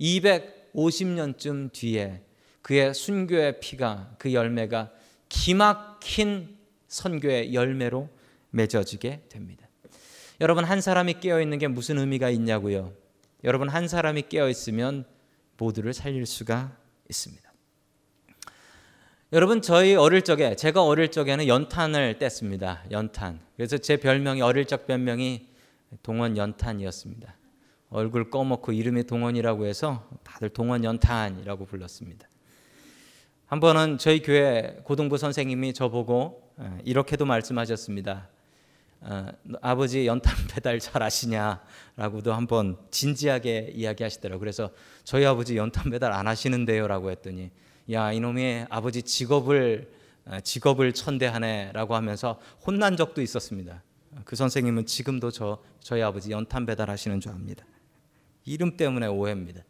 250년쯤 0.00 1.72
뒤에 1.72 2.22
그의 2.62 2.94
순교의 2.94 3.60
피가 3.60 4.14
그 4.18 4.32
열매가 4.32 4.90
기막힌 5.30 6.58
선교의 6.88 7.54
열매로 7.54 8.10
맺어지게 8.50 9.28
됩니다. 9.30 9.66
여러분 10.42 10.64
한 10.64 10.82
사람이 10.82 11.14
깨어 11.20 11.40
있는 11.40 11.58
게 11.58 11.68
무슨 11.68 11.98
의미가 11.98 12.28
있냐고요? 12.30 12.92
여러분 13.44 13.70
한 13.70 13.88
사람이 13.88 14.24
깨어 14.28 14.50
있으면 14.50 15.06
모두를 15.56 15.94
살릴 15.94 16.26
수가 16.26 16.76
있습니다. 17.08 17.50
여러분 19.32 19.62
저희 19.62 19.94
어릴 19.94 20.22
적에 20.22 20.56
제가 20.56 20.84
어릴 20.84 21.10
적에는 21.10 21.46
연탄을 21.46 22.18
뗐습니다. 22.18 22.90
연탄. 22.90 23.40
그래서 23.56 23.78
제 23.78 23.96
별명이 23.96 24.42
어릴 24.42 24.64
적 24.64 24.86
별명이 24.86 25.46
동원 26.02 26.36
연탄이었습니다. 26.36 27.36
얼굴 27.90 28.30
꺼먹고 28.30 28.72
이름이 28.72 29.04
동원이라고 29.04 29.66
해서 29.66 30.08
다들 30.24 30.48
동원 30.48 30.82
연탄이라고 30.84 31.66
불렀습니다. 31.66 32.29
한 33.50 33.58
번은 33.58 33.98
저희 33.98 34.22
교회 34.22 34.78
고등부 34.84 35.18
선생님이 35.18 35.74
저보고 35.74 36.54
이렇게도 36.84 37.24
말씀하셨습니다. 37.24 38.28
어, 39.00 39.26
아버지 39.60 40.06
연탄 40.06 40.32
배달 40.46 40.78
잘 40.78 41.02
아시냐라고도 41.02 42.32
한 42.32 42.46
번 42.46 42.76
진지하게 42.92 43.72
이야기하시더라고요. 43.74 44.38
그래서 44.38 44.70
저희 45.02 45.24
아버지 45.24 45.56
연탄 45.56 45.90
배달 45.90 46.12
안 46.12 46.28
하시는데요라고 46.28 47.10
했더니 47.10 47.50
야 47.90 48.12
이놈이 48.12 48.66
아버지 48.70 49.02
직업을 49.02 49.90
직업을 50.44 50.92
천대하네라고 50.92 51.96
하면서 51.96 52.38
혼난 52.64 52.96
적도 52.96 53.20
있었습니다. 53.20 53.82
그 54.24 54.36
선생님은 54.36 54.86
지금도 54.86 55.32
저 55.32 55.58
저희 55.80 56.02
아버지 56.02 56.30
연탄 56.30 56.66
배달하시는 56.66 57.18
줄 57.18 57.32
압니다. 57.32 57.64
이름 58.44 58.76
때문에 58.76 59.08
오해입니다. 59.08 59.64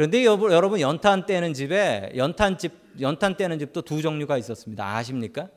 그런데 0.00 0.24
여러분 0.24 0.80
연탄 0.80 1.26
떼는 1.26 1.52
집에 1.52 2.10
연탄 2.16 2.56
집 2.56 2.72
연탄 3.02 3.36
떼는 3.36 3.58
집도 3.58 3.82
두 3.82 4.00
종류가 4.00 4.38
있었습니다. 4.38 4.96
아십니까? 4.96 5.50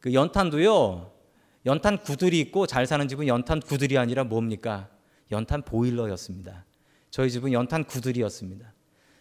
그 0.00 0.14
연탄도요. 0.14 1.12
연탄 1.66 1.98
구들이 1.98 2.40
있고 2.40 2.66
잘 2.66 2.86
사는 2.86 3.06
집은 3.06 3.26
연탄 3.26 3.60
구들이 3.60 3.98
아니라 3.98 4.24
뭡니까? 4.24 4.88
연탄 5.30 5.60
보일러였습니다. 5.60 6.64
저희 7.10 7.30
집은 7.30 7.52
연탄 7.52 7.84
구들이었습니다. 7.84 8.72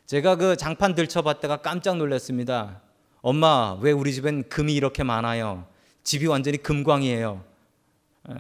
제가 0.06 0.38
그 0.38 0.56
장판 0.56 0.96
들춰봤다가 0.96 1.58
깜짝 1.58 1.98
놀랐습니다. 1.98 2.84
엄마, 3.22 3.78
왜 3.82 3.92
우리 3.92 4.14
집엔 4.14 4.48
금이 4.48 4.74
이렇게 4.74 5.04
많아요? 5.04 5.68
집이 6.04 6.26
완전히 6.28 6.56
금광이에요. 6.56 7.44
예. 8.30 8.36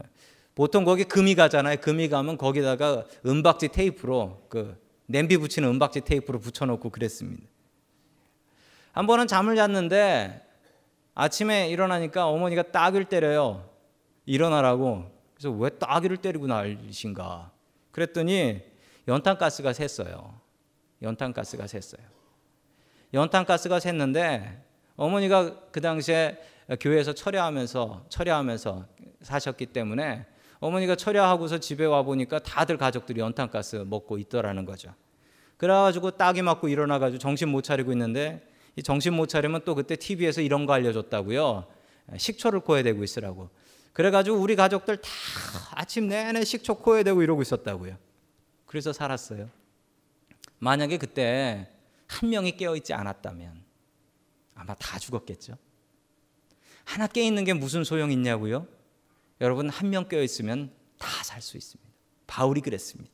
보통 0.55 0.85
거기 0.85 1.03
금이 1.03 1.35
가잖아요. 1.35 1.81
금이 1.81 2.07
가면 2.07 2.37
거기다가 2.37 3.03
은박지 3.25 3.67
테이프로 3.73 4.41
그 4.47 4.81
냄비 5.05 5.37
붙이는 5.37 5.67
은박지 5.69 6.01
테이프로 6.01 6.39
붙여놓고 6.39 6.89
그랬습니다. 6.89 7.43
한 8.91 9.07
번은 9.07 9.27
잠을 9.27 9.55
잤는데 9.55 10.41
아침에 11.15 11.69
일어나니까 11.69 12.27
어머니가 12.27 12.71
딱을 12.71 13.05
때려요. 13.05 13.69
일어나라고. 14.25 15.11
그래서 15.33 15.51
왜 15.51 15.69
따귀를 15.69 16.17
때리고 16.17 16.47
날신가? 16.47 17.51
그랬더니 17.91 18.61
연탄가스가 19.07 19.71
샜어요. 19.71 20.39
연탄가스가 21.01 21.65
샜어요. 21.65 21.99
연탄가스가 23.13 23.79
샜는데 23.79 24.61
어머니가 24.95 25.69
그 25.71 25.81
당시에 25.81 26.37
교회에서 26.79 27.13
철야하면서 27.13 28.05
철야하면서 28.09 28.87
사셨기 29.21 29.67
때문에 29.67 30.25
어머니가 30.63 30.95
철야하고서 30.95 31.59
집에 31.59 31.83
와 31.83 32.03
보니까 32.03 32.39
다들 32.39 32.77
가족들이 32.77 33.19
연탄가스 33.19 33.83
먹고 33.85 34.17
있더라는 34.17 34.63
거죠. 34.63 34.93
그래가지고 35.57 36.11
딱이 36.11 36.41
맞고 36.41 36.69
일어나가지고 36.69 37.19
정신 37.19 37.49
못 37.49 37.63
차리고 37.63 37.91
있는데 37.91 38.47
정신 38.81 39.13
못 39.13 39.27
차리면 39.27 39.63
또 39.65 39.75
그때 39.75 39.97
TV에서 39.97 40.39
이런 40.39 40.65
거 40.65 40.71
알려줬다고요. 40.71 41.67
식초를 42.15 42.61
코에 42.61 42.81
대고 42.81 43.03
있으라고. 43.03 43.49
그래가지고 43.91 44.37
우리 44.37 44.55
가족들 44.55 44.97
다 44.97 45.09
아침 45.71 46.07
내내 46.07 46.45
식초 46.45 46.75
코에 46.75 47.03
대고 47.03 47.23
이러고 47.23 47.41
있었다고요. 47.41 47.97
그래서 48.65 48.93
살았어요. 48.93 49.49
만약에 50.59 50.97
그때 50.97 51.67
한 52.07 52.29
명이 52.29 52.55
깨어있지 52.55 52.93
않았다면 52.93 53.61
아마 54.55 54.73
다 54.75 54.97
죽었겠죠. 54.97 55.57
하나 56.85 57.07
깨있는 57.07 57.43
게 57.43 57.53
무슨 57.53 57.83
소용이 57.83 58.13
있냐고요? 58.13 58.65
여러분 59.41 59.69
한명 59.69 60.07
깨어있으면 60.07 60.71
다 60.97 61.23
살 61.23 61.41
수 61.41 61.57
있습니다. 61.57 61.91
바울이 62.27 62.61
그랬습니다. 62.61 63.11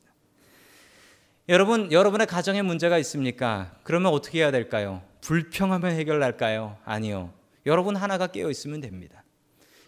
여러분, 1.48 1.90
여러분의 1.90 2.26
가정에 2.26 2.62
문제가 2.62 2.98
있습니까? 2.98 3.72
그러면 3.82 4.12
어떻게 4.12 4.38
해야 4.38 4.50
될까요? 4.52 5.02
불평하면 5.20 5.90
해결날까요? 5.92 6.76
아니요. 6.84 7.32
여러분 7.66 7.96
하나가 7.96 8.28
깨어 8.28 8.50
있으면 8.50 8.80
됩니다. 8.80 9.24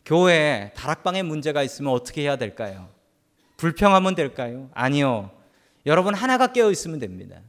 교회에 0.04 0.72
다락방에 0.74 1.22
문제가 1.22 1.62
있으면 1.62 1.92
어떻게 1.92 2.22
해야 2.22 2.36
될까요? 2.36 2.88
불평하면 3.56 4.14
될까요? 4.16 4.68
아니요. 4.74 5.30
여러분 5.86 6.14
하나가 6.14 6.48
깨어 6.48 6.70
있으면 6.72 6.98
됩니다. 6.98 7.40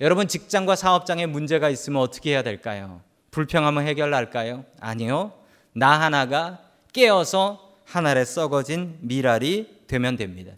여러분 0.00 0.26
직장과 0.26 0.74
사업장에 0.74 1.26
문제가 1.26 1.70
있으면 1.70 2.02
어떻게 2.02 2.30
해야 2.30 2.42
될까요? 2.42 3.00
불평하면 3.30 3.86
해결날까요? 3.86 4.64
아니요. 4.80 5.32
나 5.72 6.00
하나가 6.00 6.60
깨어서 6.92 7.63
하늘에 7.84 8.24
썩어진 8.24 8.98
미랄이 9.00 9.84
되면 9.86 10.16
됩니다. 10.16 10.52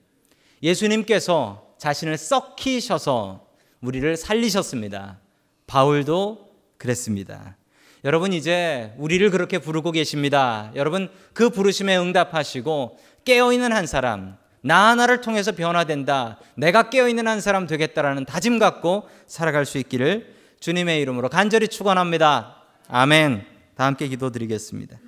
예수님께서 0.63 1.75
자신을 1.79 2.17
썩히셔서 2.17 3.47
우리를 3.81 4.17
살리셨습니다. 4.17 5.19
바울도 5.67 6.51
그랬습니다. 6.79 7.57
여러분 8.05 8.33
이제 8.33 8.93
우리를 8.99 9.31
그렇게 9.31 9.59
부르고 9.59 9.91
계십니다. 9.91 10.71
여러분 10.75 11.11
그 11.33 11.51
부르심에 11.51 11.97
응답하시고 11.97 12.99
깨어 13.25 13.53
있는 13.53 13.73
한 13.73 13.87
사람, 13.87 14.37
나 14.63 14.91
하나를 14.91 15.21
통해서 15.21 15.53
변화된다. 15.53 16.39
내가 16.57 16.91
깨어 16.91 17.09
있는 17.09 17.27
한 17.27 17.41
사람 17.41 17.67
되겠다라는 17.67 18.25
다짐 18.25 18.59
갖고 18.59 19.09
살아갈 19.27 19.67
수 19.67 19.79
있기를 19.79 20.35
주님의 20.61 21.01
이름으로 21.03 21.29
간절히 21.29 21.69
축원합니다. 21.69 22.63
아멘. 22.89 23.45
다 23.75 23.85
함께 23.85 24.09
기도드리겠습니다. 24.09 24.99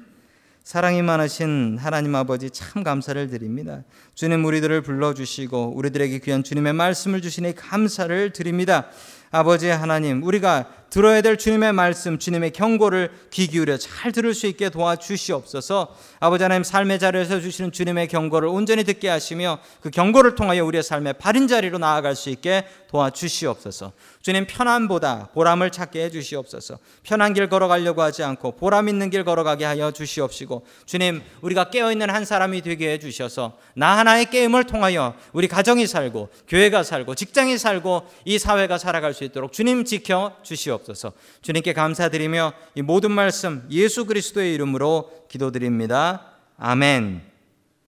사랑이 0.69 1.01
많으신 1.01 1.79
하나님 1.81 2.15
아버지 2.15 2.51
참 2.51 2.85
감사를 2.85 3.31
드립니다. 3.31 3.85
주님 4.15 4.45
우리들을 4.45 4.83
불러주시고 4.83 5.73
우리들에게 5.75 6.19
귀한 6.19 6.45
주님의 6.45 6.75
말씀을 6.75 7.23
주시니 7.23 7.55
감사를 7.55 8.35
드립니다. 8.35 8.89
아버지 9.31 9.69
하나님, 9.69 10.23
우리가 10.23 10.69
들어야 10.91 11.21
될 11.21 11.37
주님의 11.37 11.73
말씀, 11.75 12.19
주님의 12.19 12.53
경고를 12.53 13.11
귀 13.31 13.47
기울여 13.47 13.77
잘 13.77 14.11
들을 14.11 14.33
수 14.33 14.47
있게 14.47 14.71
도와주시옵소서. 14.71 15.95
아버지 16.21 16.43
하나님 16.43 16.65
삶의 16.65 16.99
자리에서 16.99 17.41
주시는 17.41 17.73
주님의 17.73 18.09
경고를 18.09 18.49
온전히 18.49 18.85
듣게 18.85 19.09
하시며 19.09 19.59
그 19.81 19.91
경고를 19.91 20.35
통하여 20.35 20.65
우리의 20.65 20.83
삶의 20.83 21.15
바른 21.15 21.47
자리로 21.47 21.79
나아갈 21.79 22.17
수 22.17 22.31
있게 22.31 22.67
도와주시옵소서. 22.89 23.93
주님 24.23 24.47
편안보다 24.47 25.29
보람을 25.35 25.71
찾게 25.71 26.05
해 26.05 26.11
주시옵소서. 26.11 26.79
편한 27.03 27.35
길 27.35 27.49
걸어가려고 27.49 28.03
하지 28.03 28.23
않고 28.23 28.53
보람 28.53 28.89
있는 28.89 29.11
길 29.11 29.25
걸어가게 29.25 29.65
하여 29.65 29.91
주시옵시고 29.91 30.67
주님 30.87 31.23
우리가 31.43 31.71
깨어 31.71 31.93
있는 31.93 32.11
한 32.11 32.25
사람이 32.25 32.63
되게 32.63 32.93
해 32.93 32.99
주셔서 32.99 33.59
나 33.75 33.99
하나의 33.99 34.31
게임을 34.31 34.65
통하여 34.65 35.15
우리 35.33 35.49
가정이 35.49 35.87
살고 35.87 36.31
교회가 36.49 36.83
살고 36.83 37.15
직장이 37.15 37.59
살고 37.59 38.07
이 38.25 38.39
사회가 38.39 38.79
살아갈 38.79 39.15
수 39.15 39.25
있도록 39.25 39.53
주님 39.53 39.85
지켜 39.85 40.35
주시옵소서. 40.79 41.13
주님께 41.43 41.73
감사드리며 41.73 42.53
이 42.75 42.83
모든 42.83 43.11
말씀 43.11 43.67
예수 43.71 44.07
그리스도의 44.07 44.55
이름으로 44.55 45.27
기도드립니다. 45.29 46.33
아멘. 46.57 47.28